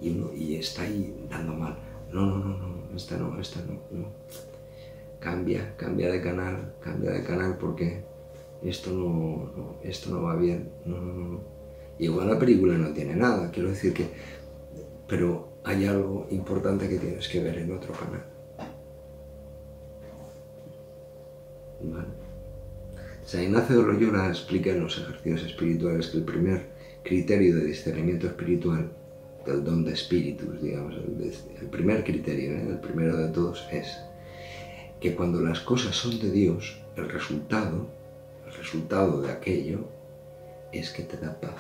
Y 0.02 0.10
uno 0.12 0.34
y 0.34 0.56
está 0.56 0.84
ahí 0.84 1.14
dando 1.30 1.54
mal, 1.54 1.78
no, 2.12 2.26
no, 2.26 2.38
no, 2.38 2.58
no, 2.58 2.96
esta 2.96 3.18
no, 3.18 3.40
esta 3.42 3.60
no, 3.62 3.74
no 3.92 4.08
cambia, 5.24 5.74
cambia 5.78 6.12
de 6.12 6.22
canal, 6.22 6.74
cambia 6.82 7.12
de 7.12 7.24
canal 7.24 7.58
porque 7.58 8.04
esto 8.62 8.92
no, 8.92 9.78
esto 9.82 10.12
no 10.12 10.24
va 10.24 10.36
bien. 10.36 10.70
No, 10.86 10.98
no, 10.98 11.14
no. 11.14 11.40
Igual 11.98 12.30
la 12.30 12.40
película 12.40 12.78
no 12.78 12.94
tiene 12.94 13.16
nada, 13.16 13.50
quiero 13.52 13.70
decir 13.70 13.94
que... 13.94 14.08
Pero 15.08 15.53
hay 15.64 15.86
algo 15.86 16.28
importante 16.32 16.90
que 16.90 16.98
tienes 16.98 17.28
que 17.28 17.42
ver 17.42 17.58
en 17.58 17.72
otro 17.72 17.94
canal. 17.94 18.26
¿Vale? 21.82 22.24
San 23.26 23.44
Ignacio 23.44 23.78
de 23.78 23.94
Loyola 23.94 24.28
explica 24.28 24.72
en 24.72 24.82
los 24.82 24.98
ejercicios 24.98 25.44
espirituales 25.44 26.08
que 26.08 26.18
el 26.18 26.24
primer 26.24 26.66
criterio 27.04 27.56
de 27.56 27.66
discernimiento 27.66 28.28
espiritual 28.28 28.92
del 29.46 29.64
don 29.64 29.84
de 29.84 29.94
espíritus, 29.94 30.62
digamos, 30.62 30.96
el, 30.96 31.68
primer 31.68 32.04
criterio, 32.04 32.52
¿eh? 32.52 32.66
el 32.70 32.80
primero 32.80 33.18
de 33.18 33.30
todos 33.30 33.66
es 33.72 34.00
que 35.00 35.16
cuando 35.16 35.42
las 35.42 35.60
cosas 35.60 35.96
son 35.96 36.20
de 36.20 36.32
Dios, 36.32 36.82
el 36.96 37.10
resultado, 37.10 37.88
el 38.46 38.54
resultado 38.54 39.22
de 39.22 39.32
aquello, 39.32 39.86
es 40.72 40.92
que 40.92 41.04
te 41.04 41.18
da 41.18 41.40
paz. 41.40 41.60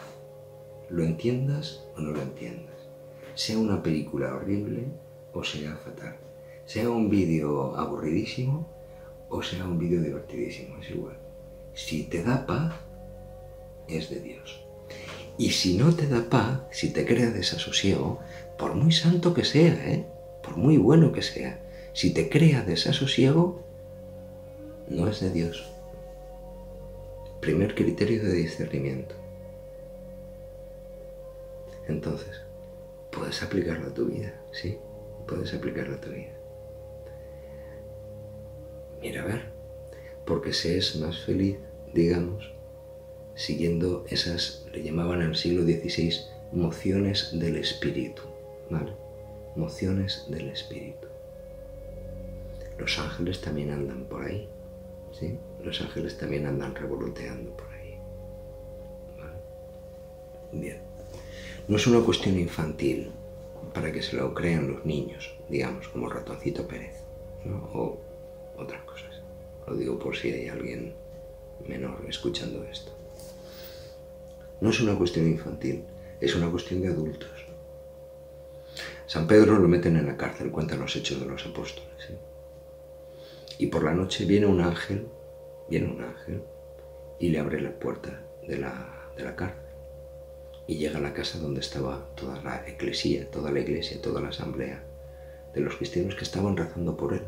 Lo 0.89 1.03
entiendas 1.03 1.83
o 1.97 2.01
no 2.01 2.11
lo 2.11 2.21
entiendas. 2.21 2.72
Sea 3.35 3.57
una 3.57 3.81
película 3.81 4.35
horrible 4.35 4.85
o 5.33 5.43
sea 5.43 5.75
fatal. 5.77 6.17
Sea 6.65 6.89
un 6.89 7.09
vídeo 7.09 7.75
aburridísimo 7.75 8.69
o 9.29 9.41
sea 9.41 9.63
un 9.65 9.79
vídeo 9.79 10.01
divertidísimo, 10.01 10.77
es 10.79 10.91
igual. 10.91 11.17
Si 11.73 12.03
te 12.03 12.23
da 12.23 12.45
paz, 12.45 12.75
es 13.87 14.09
de 14.09 14.19
Dios. 14.19 14.63
Y 15.37 15.49
si 15.49 15.77
no 15.77 15.95
te 15.95 16.07
da 16.07 16.29
paz, 16.29 16.61
si 16.69 16.93
te 16.93 17.05
crea 17.05 17.31
desasosiego, 17.31 18.19
por 18.57 18.75
muy 18.75 18.91
santo 18.91 19.33
que 19.33 19.43
sea, 19.43 19.73
¿eh? 19.91 20.05
por 20.43 20.57
muy 20.57 20.77
bueno 20.77 21.11
que 21.11 21.23
sea, 21.23 21.59
si 21.93 22.13
te 22.13 22.29
crea 22.29 22.61
desasosiego, 22.61 23.63
no 24.87 25.07
es 25.07 25.19
de 25.21 25.31
Dios. 25.31 25.67
Primer 27.41 27.73
criterio 27.73 28.23
de 28.23 28.33
discernimiento. 28.33 29.15
Entonces, 31.87 32.42
puedes 33.13 33.41
aplicarlo 33.43 33.87
a 33.87 33.93
tu 33.93 34.05
vida, 34.05 34.33
¿sí? 34.51 34.77
Puedes 35.27 35.53
aplicarlo 35.53 35.95
a 35.95 36.01
tu 36.01 36.09
vida. 36.09 36.33
Mira, 39.01 39.23
a 39.23 39.25
ver, 39.25 39.41
porque 40.25 40.53
se 40.53 40.77
es 40.77 40.95
más 40.95 41.19
feliz, 41.25 41.57
digamos, 41.93 42.53
siguiendo 43.35 44.05
esas, 44.09 44.65
le 44.71 44.83
llamaban 44.83 45.21
el 45.21 45.35
siglo 45.35 45.63
XVI, 45.63 46.13
mociones 46.51 47.37
del 47.37 47.57
espíritu, 47.57 48.23
¿vale? 48.69 48.93
Mociones 49.55 50.25
del 50.29 50.49
espíritu. 50.49 51.07
Los 52.77 52.97
ángeles 52.99 53.41
también 53.41 53.71
andan 53.71 54.05
por 54.05 54.23
ahí, 54.23 54.49
¿sí? 55.11 55.37
Los 55.63 55.81
ángeles 55.81 56.17
también 56.17 56.45
andan 56.45 56.75
revoloteando 56.75 57.55
por 57.55 57.67
ahí. 57.67 57.97
Bien. 60.51 60.92
No 61.65 61.77
es 61.77 61.87
una 61.87 62.01
cuestión 62.01 62.37
infantil 62.37 63.09
para 63.73 63.89
que 63.89 64.01
se 64.01 64.17
lo 64.17 64.33
crean 64.33 64.69
los 64.69 64.85
niños, 64.85 65.33
digamos, 65.47 65.87
como 65.87 66.09
ratoncito 66.09 66.67
Pérez, 66.67 66.95
¿no? 67.45 67.69
o 67.73 68.01
otras 68.57 68.83
cosas. 68.83 69.21
Lo 69.65 69.75
digo 69.77 69.97
por 69.97 70.17
si 70.17 70.29
hay 70.29 70.49
alguien 70.49 70.93
menor 71.65 72.03
escuchando 72.09 72.65
esto. 72.65 72.91
No 74.59 74.71
es 74.71 74.81
una 74.81 74.97
cuestión 74.97 75.25
infantil, 75.25 75.85
es 76.19 76.35
una 76.35 76.51
cuestión 76.51 76.81
de 76.81 76.89
adultos. 76.89 77.29
San 79.07 79.25
Pedro 79.25 79.57
lo 79.57 79.67
meten 79.69 79.95
en 79.95 80.07
la 80.07 80.17
cárcel, 80.17 80.51
cuentan 80.51 80.81
los 80.81 80.93
hechos 80.97 81.21
de 81.21 81.27
los 81.27 81.45
apóstoles. 81.45 81.93
¿sí? 82.05 82.13
Y 83.59 83.67
por 83.67 83.85
la 83.85 83.93
noche 83.93 84.25
viene 84.25 84.47
un 84.47 84.59
ángel, 84.59 85.07
viene 85.69 85.87
un 85.87 86.03
ángel 86.03 86.43
y 87.19 87.29
le 87.29 87.39
abre 87.39 87.61
la 87.61 87.71
puerta 87.71 88.21
de 88.45 88.57
la, 88.57 89.11
de 89.15 89.23
la 89.23 89.35
cárcel 89.37 89.62
y 90.67 90.75
llega 90.75 90.97
a 90.97 91.01
la 91.01 91.13
casa 91.13 91.39
donde 91.39 91.59
estaba 91.59 92.07
toda 92.15 92.41
la 92.41 92.63
iglesia, 92.67 93.29
toda 93.29 93.51
la 93.51 93.59
iglesia, 93.59 94.01
toda 94.01 94.21
la 94.21 94.29
asamblea 94.29 94.83
de 95.53 95.61
los 95.61 95.75
cristianos 95.75 96.15
que 96.15 96.23
estaban 96.23 96.57
rezando 96.57 96.95
por 96.97 97.13
él, 97.13 97.23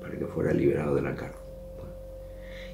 para 0.00 0.18
que 0.18 0.26
fuera 0.26 0.52
liberado 0.52 0.94
de 0.94 1.02
la 1.02 1.14
cárcel. 1.14 1.40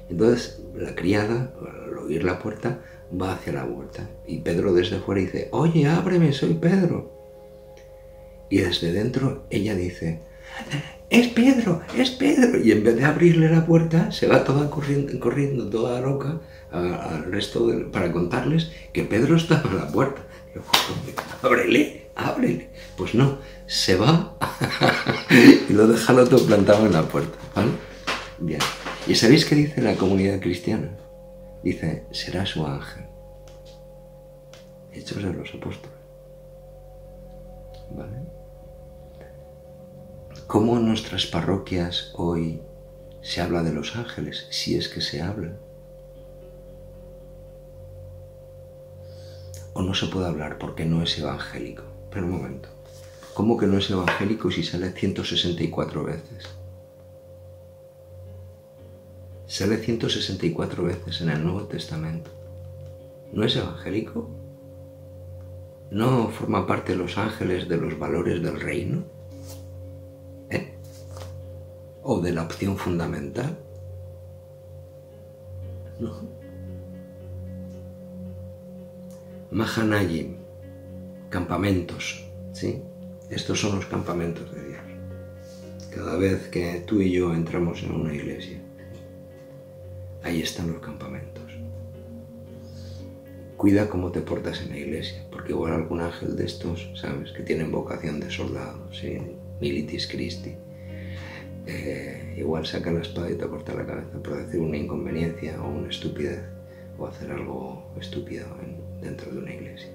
Entonces 0.09 0.61
la 0.75 0.95
criada, 0.95 1.53
al 1.85 1.97
oír 1.97 2.23
la 2.23 2.39
puerta, 2.39 2.81
va 3.19 3.33
hacia 3.33 3.53
la 3.53 3.65
puerta 3.65 4.09
y 4.27 4.39
Pedro 4.39 4.73
desde 4.73 4.99
fuera 4.99 5.21
dice, 5.21 5.47
oye, 5.51 5.87
ábreme, 5.87 6.33
soy 6.33 6.55
Pedro. 6.55 7.11
Y 8.49 8.57
desde 8.57 8.91
dentro 8.91 9.45
ella 9.49 9.75
dice, 9.75 10.19
es 11.09 11.27
Pedro, 11.29 11.81
es 11.95 12.11
Pedro. 12.11 12.59
Y 12.59 12.71
en 12.71 12.83
vez 12.83 12.95
de 12.95 13.05
abrirle 13.05 13.49
la 13.49 13.65
puerta, 13.65 14.11
se 14.11 14.27
va 14.27 14.43
toda 14.43 14.69
corriendo, 14.69 15.19
corriendo 15.19 15.69
toda 15.69 16.01
loca 16.01 16.41
al 16.73 17.25
resto 17.31 17.69
para 17.91 18.11
contarles 18.11 18.71
que 18.91 19.03
Pedro 19.03 19.37
estaba 19.37 19.69
en 19.69 19.77
la 19.77 19.87
puerta. 19.87 20.21
ábrele, 21.41 22.09
ábrele. 22.15 22.69
Pues 22.97 23.13
no, 23.13 23.37
se 23.67 23.95
va 23.95 24.37
y 25.69 25.73
lo 25.73 25.87
deja 25.87 26.13
el 26.13 26.19
otro 26.19 26.39
plantado 26.39 26.85
en 26.85 26.93
la 26.93 27.03
puerta. 27.03 27.37
Bien. 28.39 28.59
¿Y 29.07 29.15
sabéis 29.15 29.45
qué 29.45 29.55
dice 29.55 29.81
la 29.81 29.95
comunidad 29.95 30.39
cristiana? 30.39 30.97
Dice, 31.63 32.05
será 32.11 32.45
su 32.45 32.65
ángel. 32.65 33.05
Hechos 34.91 35.23
de 35.23 35.33
los 35.33 35.49
apóstoles. 35.53 35.97
¿Vale? 37.91 38.17
¿Cómo 40.47 40.77
en 40.77 40.87
nuestras 40.87 41.25
parroquias 41.25 42.11
hoy 42.15 42.61
se 43.21 43.41
habla 43.41 43.63
de 43.63 43.73
los 43.73 43.95
ángeles? 43.95 44.47
Si 44.51 44.75
es 44.75 44.87
que 44.87 45.01
se 45.01 45.21
habla. 45.21 45.57
O 49.73 49.81
no 49.81 49.93
se 49.93 50.07
puede 50.07 50.27
hablar 50.27 50.57
porque 50.57 50.85
no 50.85 51.01
es 51.01 51.17
evangélico. 51.17 51.83
Pero 52.11 52.25
un 52.25 52.31
momento. 52.31 52.69
¿Cómo 53.33 53.57
que 53.57 53.65
no 53.65 53.77
es 53.77 53.89
evangélico 53.89 54.51
si 54.51 54.63
sale 54.63 54.91
164 54.91 56.03
veces? 56.03 56.49
Sale 59.47 59.77
164 59.77 60.83
veces 60.83 61.21
en 61.21 61.29
el 61.29 61.43
Nuevo 61.43 61.63
Testamento. 61.63 62.29
¿No 63.31 63.43
es 63.43 63.55
evangélico? 63.55 64.29
¿No 65.89 66.29
forma 66.29 66.65
parte 66.67 66.93
de 66.93 66.97
los 66.99 67.17
ángeles 67.17 67.67
de 67.67 67.77
los 67.77 67.97
valores 67.97 68.41
del 68.41 68.59
reino? 68.59 69.03
¿Eh? 70.49 70.73
¿O 72.03 72.19
de 72.21 72.33
la 72.33 72.43
opción 72.43 72.77
fundamental? 72.77 73.57
No. 75.99 76.42
Mahanayim, 79.53 80.37
campamentos, 81.29 82.25
¿sí? 82.53 82.81
Estos 83.29 83.61
son 83.61 83.75
los 83.75 83.85
campamentos 83.85 84.51
de 84.51 84.69
Dios. 84.69 84.81
Cada 85.93 86.17
vez 86.17 86.47
que 86.47 86.83
tú 86.87 87.01
y 87.01 87.11
yo 87.11 87.35
entramos 87.35 87.83
en 87.83 87.91
una 87.91 88.15
iglesia, 88.15 88.57
ahí 90.23 90.41
están 90.41 90.71
los 90.71 90.81
campamentos. 90.81 91.43
Cuida 93.55 93.91
cómo 93.91 94.11
te 94.11 94.21
portas 94.21 94.59
en 94.63 94.69
la 94.69 94.79
iglesia, 94.79 95.23
porque 95.29 95.51
igual 95.51 95.73
algún 95.73 96.01
ángel 96.01 96.35
de 96.35 96.45
estos, 96.45 96.89
¿sabes? 96.95 97.31
Que 97.31 97.43
tienen 97.43 97.71
vocación 97.71 98.19
de 98.19 98.31
soldado. 98.31 98.89
Militis 99.61 100.07
Christi. 100.07 100.55
Eh, 101.67 102.37
igual 102.39 102.65
saca 102.65 102.91
la 102.91 103.01
espada 103.01 103.29
y 103.29 103.35
te 103.35 103.47
corta 103.47 103.75
la 103.75 103.85
cabeza 103.85 104.17
por 104.23 104.35
decir 104.35 104.59
una 104.59 104.77
inconveniencia 104.77 105.61
o 105.61 105.69
una 105.69 105.89
estupidez 105.89 106.41
o 106.97 107.05
hacer 107.05 107.31
algo 107.31 107.93
estúpido 108.01 108.47
dentro 109.03 109.31
de 109.31 109.37
una 109.39 109.53
iglesia. 109.53 109.89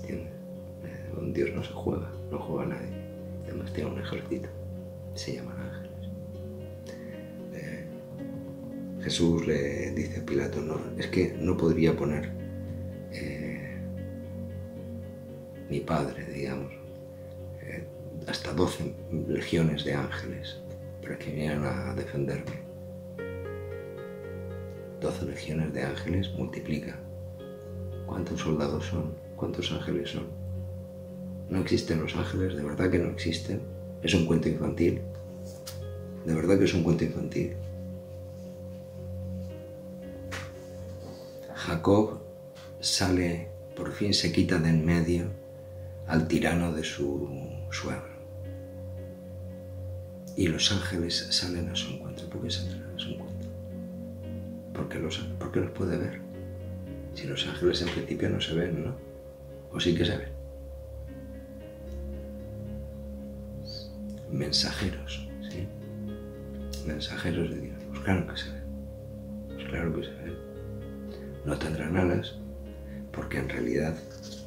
¿Entiendes? 0.00 0.32
Con 1.14 1.32
Dios 1.32 1.50
no 1.54 1.62
se 1.62 1.72
juega, 1.72 2.10
no 2.30 2.38
juega 2.38 2.66
nadie. 2.66 3.04
Además 3.44 3.72
tiene 3.72 3.90
un 3.90 3.98
ejército, 4.00 4.48
se 5.14 5.36
llaman 5.36 5.56
ángeles. 5.58 6.08
Eh, 7.54 7.84
Jesús 9.02 9.46
le 9.46 9.92
dice 9.92 10.20
a 10.20 10.26
Pilato, 10.26 10.60
no, 10.60 10.80
es 10.98 11.06
que 11.08 11.34
no 11.38 11.56
podría 11.56 11.96
poner 11.96 12.30
eh, 13.12 13.76
mi 15.68 15.80
padre, 15.80 16.24
digamos, 16.26 16.72
eh, 17.62 17.84
hasta 18.26 18.52
12 18.52 18.94
legiones 19.28 19.84
de 19.84 19.94
ángeles 19.94 20.58
para 21.02 21.18
que 21.18 21.30
vinieran 21.30 21.64
a 21.64 21.94
defenderme. 21.94 22.64
12 25.00 25.26
legiones 25.26 25.72
de 25.74 25.82
ángeles 25.82 26.30
multiplica. 26.32 26.98
¿Cuántos 28.14 28.42
soldados 28.42 28.84
son? 28.86 29.12
¿Cuántos 29.34 29.72
ángeles 29.72 30.10
son? 30.12 30.28
No 31.50 31.58
existen 31.58 32.00
los 32.00 32.14
ángeles, 32.14 32.54
de 32.54 32.62
verdad 32.62 32.88
que 32.88 33.00
no 33.00 33.10
existen. 33.10 33.60
Es 34.04 34.14
un 34.14 34.24
cuento 34.24 34.48
infantil. 34.48 35.00
De 36.24 36.32
verdad 36.32 36.56
que 36.56 36.62
es 36.62 36.74
un 36.74 36.84
cuento 36.84 37.02
infantil. 37.02 37.54
Jacob 41.56 42.20
sale, 42.78 43.48
por 43.74 43.90
fin 43.90 44.14
se 44.14 44.30
quita 44.30 44.60
de 44.60 44.68
en 44.68 44.86
medio 44.86 45.24
al 46.06 46.28
tirano 46.28 46.72
de 46.72 46.84
su 46.84 47.28
suegro. 47.72 48.14
Y 50.36 50.46
los 50.46 50.70
ángeles 50.70 51.26
salen 51.30 51.68
a 51.68 51.74
su 51.74 51.94
encuentro. 51.94 52.30
¿Por 52.30 52.42
qué 52.42 52.50
salen 52.52 52.80
a 52.80 52.96
su 52.96 53.08
encuentro? 53.08 53.50
Porque 54.72 55.00
los, 55.00 55.18
porque 55.40 55.58
los 55.58 55.72
puede 55.72 55.98
ver. 55.98 56.23
Si 57.14 57.26
los 57.26 57.46
ángeles 57.46 57.82
en 57.82 57.88
principio 57.88 58.28
no 58.28 58.40
se 58.40 58.54
ven, 58.54 58.84
¿no? 58.84 58.94
O 59.72 59.80
sí 59.80 59.94
que 59.94 60.04
se 60.04 60.16
ven. 60.16 60.34
mensajeros, 64.34 65.28
¿sí? 65.48 65.66
Mensajeros 66.86 67.50
de 67.50 67.60
Dios. 67.60 67.76
Pues 67.88 68.00
claro 68.00 68.26
que 68.26 68.36
se 68.36 68.50
ven. 68.50 68.64
Pues 69.48 69.64
claro 69.68 69.94
que 69.94 70.04
se 70.04 70.10
ven. 70.10 70.36
No 71.44 71.56
tendrán 71.56 71.96
alas, 71.96 72.36
porque 73.12 73.38
en 73.38 73.48
realidad, 73.48 73.94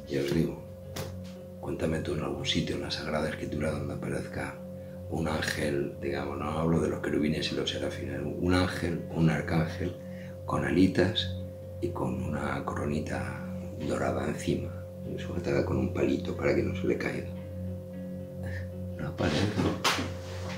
ya 0.08 0.20
os 0.20 0.34
digo, 0.34 0.62
cuéntame 1.60 2.00
tú 2.00 2.14
en 2.14 2.22
algún 2.22 2.44
sitio 2.44 2.76
en 2.76 2.82
la 2.82 2.90
Sagrada 2.90 3.30
Escritura 3.30 3.70
donde 3.70 3.94
aparezca 3.94 4.58
un 5.10 5.26
ángel, 5.26 5.96
digamos, 6.02 6.38
no 6.38 6.50
hablo 6.50 6.80
de 6.80 6.90
los 6.90 7.00
querubines 7.00 7.50
y 7.52 7.54
los 7.54 7.70
serafines, 7.70 8.20
un 8.22 8.52
ángel, 8.52 9.04
un 9.10 9.30
arcángel 9.30 9.96
con 10.44 10.64
alitas 10.64 11.37
y 11.80 11.88
con 11.88 12.22
una 12.24 12.64
coronita 12.64 13.44
dorada 13.86 14.26
encima, 14.26 14.70
sujetada 15.16 15.64
con 15.64 15.76
un 15.76 15.92
palito 15.92 16.36
para 16.36 16.54
que 16.54 16.62
no 16.62 16.74
se 16.74 16.86
le 16.86 16.98
caiga. 16.98 17.28
No 18.98 19.16
parece. 19.16 19.46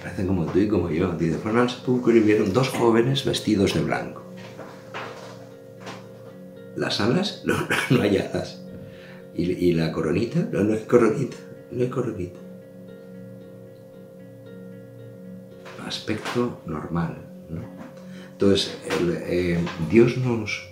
Parecen 0.03 0.27
como 0.27 0.47
tú 0.47 0.59
y 0.59 0.69
como 0.69 0.91
yo. 0.91 1.13
Dice, 1.13 1.37
fueron 1.39 1.61
al 1.61 1.71
sepulcro 1.71 2.15
y 2.17 2.21
vieron 2.21 2.53
dos 2.53 2.71
jóvenes 2.71 3.25
vestidos 3.25 3.75
de 3.75 3.83
blanco. 3.83 4.23
Las 6.77 7.01
alas, 7.01 7.43
no, 7.45 7.55
no, 7.91 8.03
hay 8.03 8.17
alas. 8.17 8.63
¿Y, 9.35 9.73
la 9.73 9.93
coronita, 9.93 10.49
no, 10.53 10.65
no 10.65 10.75
hay 10.75 10.81
coronita, 10.81 11.37
no 11.71 11.83
hay 11.83 11.89
coronita. 11.89 12.39
Aspecto 15.87 16.61
normal, 16.67 17.17
¿no? 17.49 17.63
Entonces, 18.33 18.77
eh, 19.27 19.59
Dios 19.91 20.17
nos, 20.19 20.70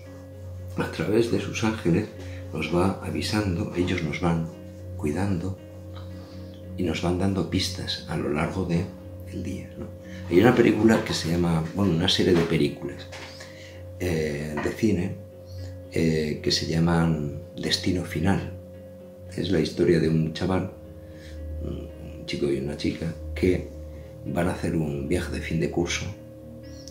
a 0.78 0.90
través 0.90 1.30
de 1.30 1.40
sus 1.40 1.64
ángeles, 1.64 2.08
nos 2.52 2.74
va 2.74 3.00
avisando, 3.04 3.72
ellos 3.76 4.02
nos 4.02 4.20
van 4.20 4.48
cuidando, 4.96 5.58
y 6.78 6.84
nos 6.84 7.02
van 7.02 7.18
dando 7.18 7.50
pistas 7.50 8.06
a 8.08 8.16
lo 8.16 8.30
largo 8.30 8.64
del 8.64 8.86
el 9.32 9.42
día. 9.42 9.68
Hay 10.30 10.40
una 10.40 10.54
película 10.54 11.04
que 11.04 11.12
se 11.12 11.30
llama, 11.30 11.64
bueno, 11.74 11.94
una 11.94 12.08
serie 12.08 12.32
de 12.32 12.42
películas 12.42 13.06
eh, 14.00 14.54
de 14.62 14.70
cine 14.70 15.16
eh, 15.92 16.40
que 16.42 16.50
se 16.50 16.66
llaman 16.66 17.42
Destino 17.56 18.04
Final. 18.04 18.52
Es 19.36 19.50
la 19.50 19.60
historia 19.60 20.00
de 20.00 20.08
un 20.08 20.32
chaval, 20.32 20.70
un 21.62 22.24
chico 22.26 22.50
y 22.50 22.58
una 22.58 22.76
chica, 22.76 23.12
que 23.34 23.68
van 24.24 24.48
a 24.48 24.52
hacer 24.52 24.74
un 24.74 25.08
viaje 25.08 25.32
de 25.32 25.40
fin 25.40 25.60
de 25.60 25.70
curso, 25.70 26.06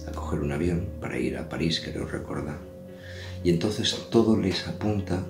a 0.08 0.12
coger 0.12 0.40
un 0.40 0.52
avión 0.52 0.88
para 1.00 1.18
ir 1.18 1.38
a 1.38 1.50
París, 1.50 1.82
creo 1.84 2.06
recordar. 2.06 2.58
Y 3.44 3.50
entonces 3.50 4.08
todo 4.10 4.38
les 4.40 4.68
apunta, 4.68 5.24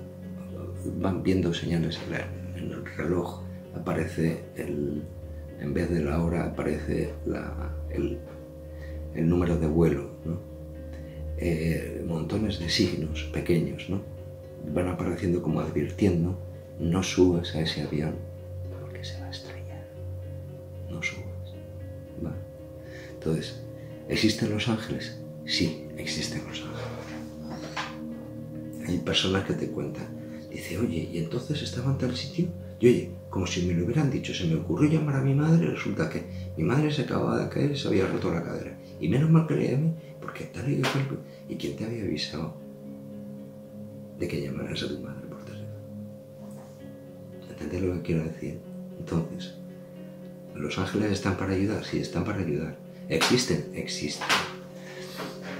van 0.98 1.22
viendo 1.22 1.52
señales 1.52 1.98
en 2.56 2.72
el 2.72 2.86
reloj 2.96 3.48
aparece 3.74 4.44
el, 4.56 5.02
en 5.60 5.74
vez 5.74 5.90
de 5.90 6.02
la 6.02 6.22
hora, 6.22 6.44
aparece 6.44 7.12
el, 7.90 8.18
número 9.14 9.58
de 9.58 9.66
vuelo, 9.66 10.10
eh, 11.38 12.04
montones 12.06 12.58
de 12.58 12.68
signos 12.68 13.24
pequeños, 13.32 13.88
¿no? 13.88 14.02
Van 14.72 14.88
apareciendo 14.88 15.42
como 15.42 15.60
advirtiendo, 15.60 16.38
no 16.78 17.02
subas 17.02 17.54
a 17.54 17.60
ese 17.60 17.82
avión 17.82 18.14
porque 18.80 19.04
se 19.04 19.20
va 19.20 19.26
a 19.26 19.30
estrellar. 19.30 19.86
No 20.90 21.02
subas. 21.02 21.24
Entonces, 23.14 23.60
¿existen 24.08 24.50
los 24.50 24.68
ángeles? 24.68 25.18
Sí, 25.44 25.88
existen 25.96 26.46
los 26.46 26.62
ángeles. 26.62 26.77
Hay 28.88 28.98
personas 28.98 29.44
que 29.44 29.54
te 29.54 29.68
cuentan. 29.68 30.06
Dice, 30.50 30.78
oye, 30.78 31.08
y 31.12 31.18
entonces 31.18 31.60
estaba 31.62 31.92
en 31.92 31.98
tal 31.98 32.16
sitio. 32.16 32.48
Y 32.80 32.86
oye, 32.86 33.10
como 33.28 33.46
si 33.46 33.66
me 33.66 33.74
lo 33.74 33.84
hubieran 33.84 34.10
dicho, 34.10 34.32
se 34.32 34.46
me 34.46 34.54
ocurrió 34.54 34.90
llamar 34.90 35.16
a 35.16 35.20
mi 35.22 35.34
madre, 35.34 35.66
resulta 35.70 36.08
que 36.08 36.24
mi 36.56 36.64
madre 36.64 36.90
se 36.90 37.02
acababa 37.02 37.38
de 37.38 37.48
caer 37.50 37.72
y 37.72 37.76
se 37.76 37.88
había 37.88 38.06
roto 38.06 38.32
la 38.32 38.42
cadera. 38.42 38.78
Y 38.98 39.08
menos 39.08 39.30
mal 39.30 39.46
que 39.46 39.54
le 39.54 39.70
llamé, 39.70 39.92
porque 40.20 40.44
tal 40.44 40.70
y 40.72 40.80
cual. 40.80 41.18
¿Y 41.48 41.56
quién 41.56 41.76
te 41.76 41.84
había 41.84 42.04
avisado 42.04 42.54
de 44.18 44.26
que 44.26 44.40
llamaras 44.40 44.82
a 44.82 44.88
tu 44.88 44.98
madre 45.00 45.26
por 45.28 45.44
teléfono? 45.44 45.68
¿Entendés 47.50 47.82
lo 47.82 47.94
que 47.94 48.02
quiero 48.02 48.24
decir? 48.24 48.58
Entonces, 48.98 49.54
¿los 50.54 50.78
ángeles 50.78 51.12
están 51.12 51.36
para 51.36 51.52
ayudar? 51.52 51.84
Sí, 51.84 51.98
están 51.98 52.24
para 52.24 52.38
ayudar. 52.38 52.78
¿Existen? 53.08 53.70
Existen. 53.74 54.26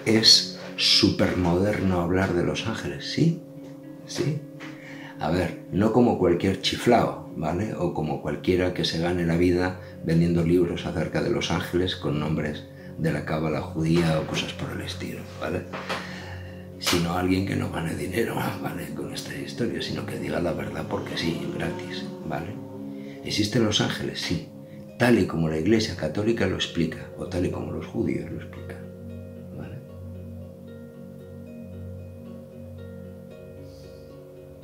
¿Es 0.07 0.58
súper 0.79 1.37
moderno 1.37 2.01
hablar 2.01 2.35
de 2.35 2.45
los 2.45 2.67
ángeles? 2.67 3.11
Sí, 3.11 3.43
sí. 4.07 4.41
A 5.21 5.31
ver, 5.31 5.65
no 5.73 5.93
como 5.93 6.19
cualquier 6.19 6.63
chiflao, 6.63 7.33
¿vale? 7.37 7.75
O 7.75 7.93
como 7.93 8.23
cualquiera 8.23 8.73
que 8.73 8.85
se 8.85 9.01
gane 9.01 9.27
la 9.27 9.37
vida 9.37 9.81
vendiendo 10.05 10.45
libros 10.45 10.87
acerca 10.87 11.21
de 11.21 11.31
los 11.31 11.51
ángeles 11.51 11.97
con 11.97 12.21
nombres 12.21 12.65
de 12.99 13.13
la 13.13 13.25
cábala 13.25 13.61
judía 13.61 14.21
o 14.21 14.27
cosas 14.27 14.53
por 14.53 14.71
el 14.71 14.81
estilo, 14.83 15.21
¿vale? 15.41 15.63
Sino 16.79 17.15
alguien 17.15 17.45
que 17.45 17.57
no 17.57 17.73
gane 17.73 17.97
dinero, 17.97 18.37
¿vale? 18.63 18.95
Con 18.95 19.13
esta 19.13 19.35
historia, 19.37 19.83
sino 19.83 20.07
que 20.07 20.19
diga 20.19 20.41
la 20.41 20.53
verdad 20.53 20.87
porque 20.89 21.17
sí, 21.19 21.41
gratis, 21.57 22.05
¿vale? 22.27 22.55
¿Existen 23.25 23.65
los 23.65 23.81
ángeles? 23.81 24.21
Sí. 24.21 24.49
Tal 24.97 25.19
y 25.19 25.27
como 25.27 25.49
la 25.49 25.59
Iglesia 25.59 25.97
Católica 25.97 26.47
lo 26.47 26.57
explica, 26.57 27.09
o 27.19 27.27
tal 27.27 27.47
y 27.47 27.51
como 27.51 27.73
los 27.73 27.87
judíos 27.87 28.31
lo 28.31 28.39
explican, 28.39 28.78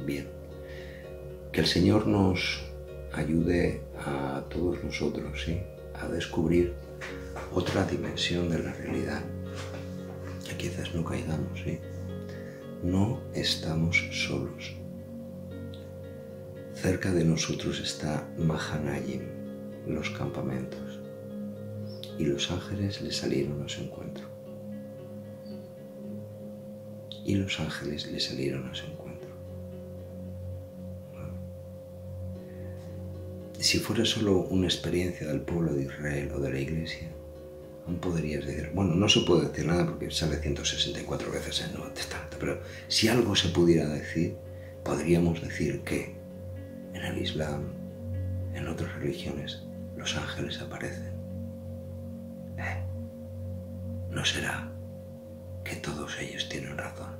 Bien. 0.04 0.28
Que 1.52 1.60
el 1.60 1.66
Señor 1.66 2.06
nos 2.06 2.64
ayude 3.12 3.80
a 3.98 4.44
todos 4.50 4.82
nosotros. 4.84 5.46
A 5.94 6.08
descubrir 6.08 6.74
otra 7.52 7.84
dimensión 7.84 8.48
de 8.48 8.58
la 8.58 8.72
realidad. 8.72 9.22
Que 10.48 10.56
quizás 10.56 10.94
no 10.94 11.04
caigamos, 11.04 11.60
¿sí? 11.64 11.78
No 12.82 13.20
estamos 13.32 13.96
solos. 14.12 14.74
Cerca 16.74 17.12
de 17.12 17.24
nosotros 17.24 17.80
está 17.80 18.28
Mahanayim, 18.36 19.22
los 19.86 20.10
campamentos, 20.10 21.00
y 22.18 22.24
los 22.24 22.50
ángeles 22.50 23.00
le 23.00 23.10
salieron 23.12 23.62
a 23.62 23.68
su 23.68 23.82
encuentro. 23.82 24.26
Y 27.24 27.36
los 27.36 27.58
ángeles 27.58 28.10
le 28.10 28.20
salieron 28.20 28.68
a 28.68 28.74
su 28.74 28.84
encuentro. 28.84 29.03
Si 33.74 33.80
fuera 33.80 34.04
solo 34.04 34.42
una 34.50 34.68
experiencia 34.68 35.26
del 35.26 35.40
pueblo 35.40 35.74
de 35.74 35.82
Israel 35.82 36.30
o 36.32 36.38
de 36.38 36.52
la 36.52 36.60
iglesia, 36.60 37.10
aún 37.84 37.96
podrías 37.96 38.46
decir, 38.46 38.70
bueno, 38.72 38.94
no 38.94 39.08
se 39.08 39.22
puede 39.22 39.48
decir 39.48 39.66
nada 39.66 39.84
porque 39.84 40.12
sale 40.12 40.36
164 40.36 41.32
veces 41.32 41.58
en 41.58 41.70
el 41.70 41.78
Nuevo 41.78 41.92
Testamento, 41.92 42.36
pero 42.38 42.60
si 42.86 43.08
algo 43.08 43.34
se 43.34 43.48
pudiera 43.48 43.88
decir, 43.88 44.36
podríamos 44.84 45.42
decir 45.42 45.80
que 45.80 46.14
en 46.92 47.02
el 47.02 47.18
Islam, 47.18 47.64
en 48.54 48.68
otras 48.68 48.94
religiones, 48.94 49.64
los 49.96 50.16
ángeles 50.16 50.60
aparecen. 50.60 51.12
¿Eh? 52.56 52.80
¿No 54.08 54.24
será 54.24 54.70
que 55.64 55.74
todos 55.74 56.16
ellos 56.20 56.48
tienen 56.48 56.78
razón? 56.78 57.10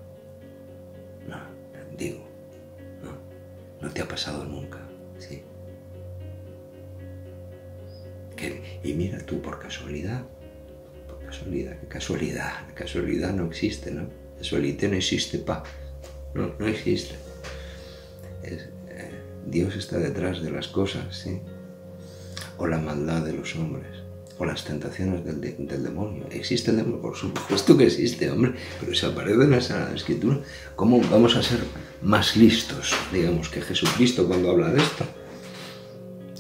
No, 1.27 1.41
digo, 1.99 2.25
no, 3.03 3.11
no 3.81 3.93
te 3.93 4.03
ha 4.03 4.07
pasado 4.07 4.45
nunca, 4.45 4.79
¿sí? 5.19 5.43
Y 8.83 8.93
mira 8.95 9.19
tú, 9.19 9.41
por 9.41 9.59
casualidad, 9.59 10.23
por 11.09 11.19
casualidad, 11.25 11.79
qué 11.81 11.87
casualidad, 11.87 12.67
la 12.69 12.75
casualidad 12.75 13.33
no 13.33 13.47
existe, 13.47 13.91
¿no? 13.91 14.09
Casualidad 14.39 14.89
no 14.89 14.97
existe, 14.97 15.39
pa, 15.39 15.63
no, 16.35 16.55
no 16.59 16.67
existe. 16.67 17.15
Es, 18.43 18.69
Dios 19.47 19.77
está 19.77 19.99
detrás 19.99 20.43
de 20.43 20.51
las 20.51 20.69
cosas, 20.69 21.17
¿sí? 21.17 21.41
O 22.59 22.67
la 22.67 22.79
maldad 22.79 23.23
de 23.25 23.33
los 23.33 23.55
hombres, 23.57 24.03
o 24.39 24.45
las 24.45 24.65
tentaciones 24.65 25.25
del, 25.25 25.41
del 25.41 25.83
demonio. 25.83 26.27
¿Existe 26.31 26.71
el 26.71 26.79
demonio? 26.79 27.01
Por 27.01 27.17
supuesto 27.17 27.77
que 27.77 27.85
existe, 27.85 28.31
hombre, 28.31 28.55
pero 28.81 28.95
se 28.95 29.07
aparece 29.07 29.43
en 29.43 29.51
la 29.51 29.95
Escritura. 29.95 30.41
¿Cómo 30.77 31.01
vamos 31.11 31.37
a 31.37 31.43
ser 31.43 31.61
más 32.03 32.37
listos, 32.37 32.95
digamos, 33.13 33.49
que 33.49 33.61
Jesucristo 33.61 34.27
cuando 34.27 34.51
habla 34.51 34.71
de 34.71 34.81
esto? 34.81 35.05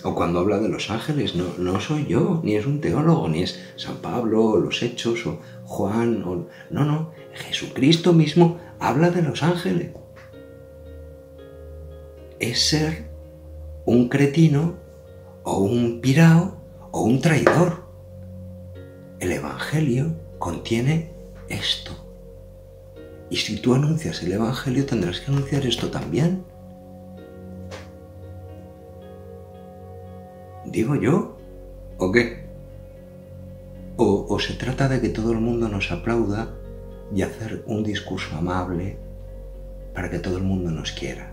O 0.04 0.14
cuando 0.14 0.38
habla 0.38 0.58
de 0.58 0.68
los 0.68 0.90
ángeles, 0.90 1.34
no, 1.34 1.46
no 1.58 1.80
soy 1.80 2.06
yo, 2.06 2.40
ni 2.44 2.54
es 2.54 2.66
un 2.66 2.80
teólogo, 2.80 3.28
ni 3.28 3.42
es 3.42 3.58
San 3.76 3.96
Pablo, 3.96 4.44
o 4.44 4.58
los 4.58 4.82
Hechos, 4.82 5.26
o 5.26 5.40
Juan, 5.64 6.22
o... 6.24 6.46
no, 6.70 6.84
no, 6.84 7.10
Jesucristo 7.32 8.12
mismo 8.12 8.60
habla 8.78 9.10
de 9.10 9.22
los 9.22 9.42
ángeles 9.42 9.88
es 12.50 12.60
ser 12.60 13.08
un 13.86 14.08
cretino 14.08 14.74
o 15.44 15.58
un 15.58 16.00
pirao 16.00 16.60
o 16.92 17.02
un 17.02 17.20
traidor. 17.20 17.84
El 19.18 19.32
Evangelio 19.32 20.14
contiene 20.38 21.10
esto. 21.48 21.92
Y 23.30 23.36
si 23.36 23.56
tú 23.56 23.74
anuncias 23.74 24.22
el 24.22 24.32
Evangelio 24.32 24.84
tendrás 24.84 25.20
que 25.20 25.30
anunciar 25.30 25.66
esto 25.66 25.90
también. 25.90 26.44
¿Digo 30.74 30.96
yo? 30.96 31.36
¿O 31.98 32.10
qué? 32.10 32.46
O, 33.96 34.26
o, 34.28 34.40
se 34.40 34.54
trata 34.54 34.88
de 34.88 35.00
que 35.00 35.08
todo 35.08 35.30
el 35.30 35.38
mundo 35.38 35.68
nos 35.68 35.92
aplauda 35.92 36.52
y 37.14 37.22
hacer 37.22 37.62
un 37.68 37.84
discurso 37.84 38.34
amable 38.34 38.98
para 39.94 40.10
que 40.10 40.18
todo 40.18 40.36
el 40.36 40.42
mundo 40.42 40.72
nos 40.72 40.90
quiera. 40.90 41.30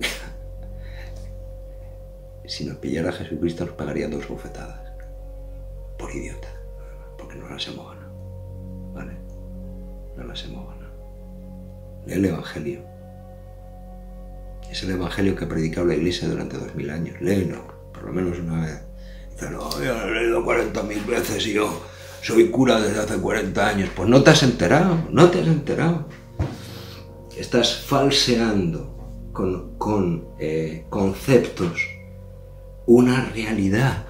si 2.46 2.64
nos 2.64 2.78
pillara 2.78 3.12
Jesucristo 3.12 3.66
nos 3.66 3.74
pagaría 3.74 4.08
dos 4.08 4.26
bofetadas. 4.26 4.80
Por 5.98 6.10
idiota. 6.16 6.48
Porque 7.18 7.36
no 7.36 7.46
las 7.50 7.68
hemos 7.68 7.90
ganado. 7.90 8.10
¿Vale? 8.94 9.12
No 10.16 10.24
las 10.24 10.42
hemos 10.46 10.66
ganado. 10.66 10.94
El 12.06 12.24
Evangelio. 12.24 12.80
Es 14.70 14.82
el 14.84 14.92
Evangelio 14.92 15.34
que 15.34 15.44
ha 15.44 15.48
predicado 15.48 15.86
la 15.86 15.94
Iglesia 15.94 16.28
durante 16.28 16.56
dos 16.56 16.74
mil 16.74 16.90
años. 16.90 17.20
Léelo, 17.20 17.90
por 17.92 18.04
lo 18.04 18.12
menos 18.12 18.38
una 18.38 18.64
vez. 18.64 18.80
Dice, 19.32 19.50
no, 19.50 19.70
yo 19.82 19.94
lo 19.94 20.08
he 20.08 20.22
leído 20.22 20.44
40.000 20.44 21.06
veces 21.06 21.46
y 21.46 21.54
yo 21.54 21.82
soy 22.22 22.50
cura 22.50 22.80
desde 22.80 23.00
hace 23.00 23.16
40 23.16 23.66
años. 23.66 23.90
Pues 23.94 24.08
no 24.08 24.22
te 24.22 24.30
has 24.30 24.42
enterado, 24.42 24.98
no 25.10 25.30
te 25.30 25.40
has 25.40 25.48
enterado. 25.48 26.08
Estás 27.36 27.82
falseando 27.84 29.30
con, 29.32 29.76
con 29.76 30.28
eh, 30.38 30.84
conceptos 30.88 31.80
una 32.86 33.24
realidad. 33.34 34.06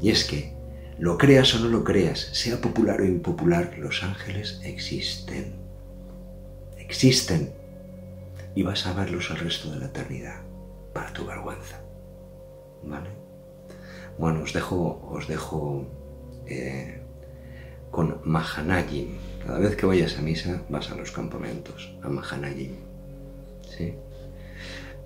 Y 0.00 0.10
es 0.10 0.24
que, 0.24 0.54
lo 0.98 1.18
creas 1.18 1.54
o 1.54 1.58
no 1.58 1.68
lo 1.68 1.82
creas, 1.82 2.28
sea 2.32 2.60
popular 2.60 3.00
o 3.00 3.04
impopular, 3.04 3.76
los 3.78 4.02
ángeles 4.02 4.60
existen. 4.64 5.54
Existen. 6.78 7.63
Y 8.54 8.62
vas 8.62 8.86
a 8.86 8.92
verlos 8.92 9.30
el 9.30 9.38
resto 9.38 9.70
de 9.70 9.78
la 9.78 9.86
eternidad, 9.86 10.42
para 10.92 11.12
tu 11.12 11.26
vergüenza. 11.26 11.80
¿Vale? 12.82 13.10
Bueno, 14.18 14.42
os 14.42 14.52
dejo, 14.52 15.08
os 15.10 15.26
dejo 15.26 15.86
eh, 16.46 17.00
con 17.90 18.20
Mahanayim. 18.24 19.16
Cada 19.44 19.58
vez 19.58 19.76
que 19.76 19.86
vayas 19.86 20.18
a 20.18 20.22
misa, 20.22 20.62
vas 20.68 20.90
a 20.90 20.94
los 20.94 21.10
campamentos, 21.10 21.96
a 22.02 22.08
Mahanayim. 22.08 22.76
¿Sí? 23.68 23.94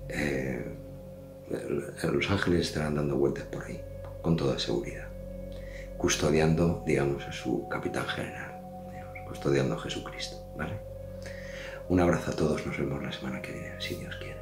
Eh, 0.09 0.65
los 2.03 2.29
ángeles 2.29 2.67
estarán 2.67 2.95
dando 2.95 3.17
vueltas 3.17 3.45
por 3.45 3.63
ahí, 3.63 3.81
con 4.21 4.35
toda 4.35 4.59
seguridad, 4.59 5.07
custodiando, 5.97 6.83
digamos, 6.85 7.25
a 7.25 7.31
su 7.31 7.67
capitán 7.69 8.05
general, 8.07 8.61
custodiando 9.27 9.75
a 9.75 9.79
Jesucristo, 9.79 10.37
¿vale? 10.57 10.88
Un 11.89 11.99
abrazo 11.99 12.29
a 12.29 12.35
todos, 12.35 12.63
nos 12.67 12.77
vemos 12.77 13.01
la 13.01 13.11
semana 13.11 13.41
que 13.41 13.51
viene, 13.51 13.81
si 13.81 13.95
Dios 13.95 14.15
quiere. 14.17 14.38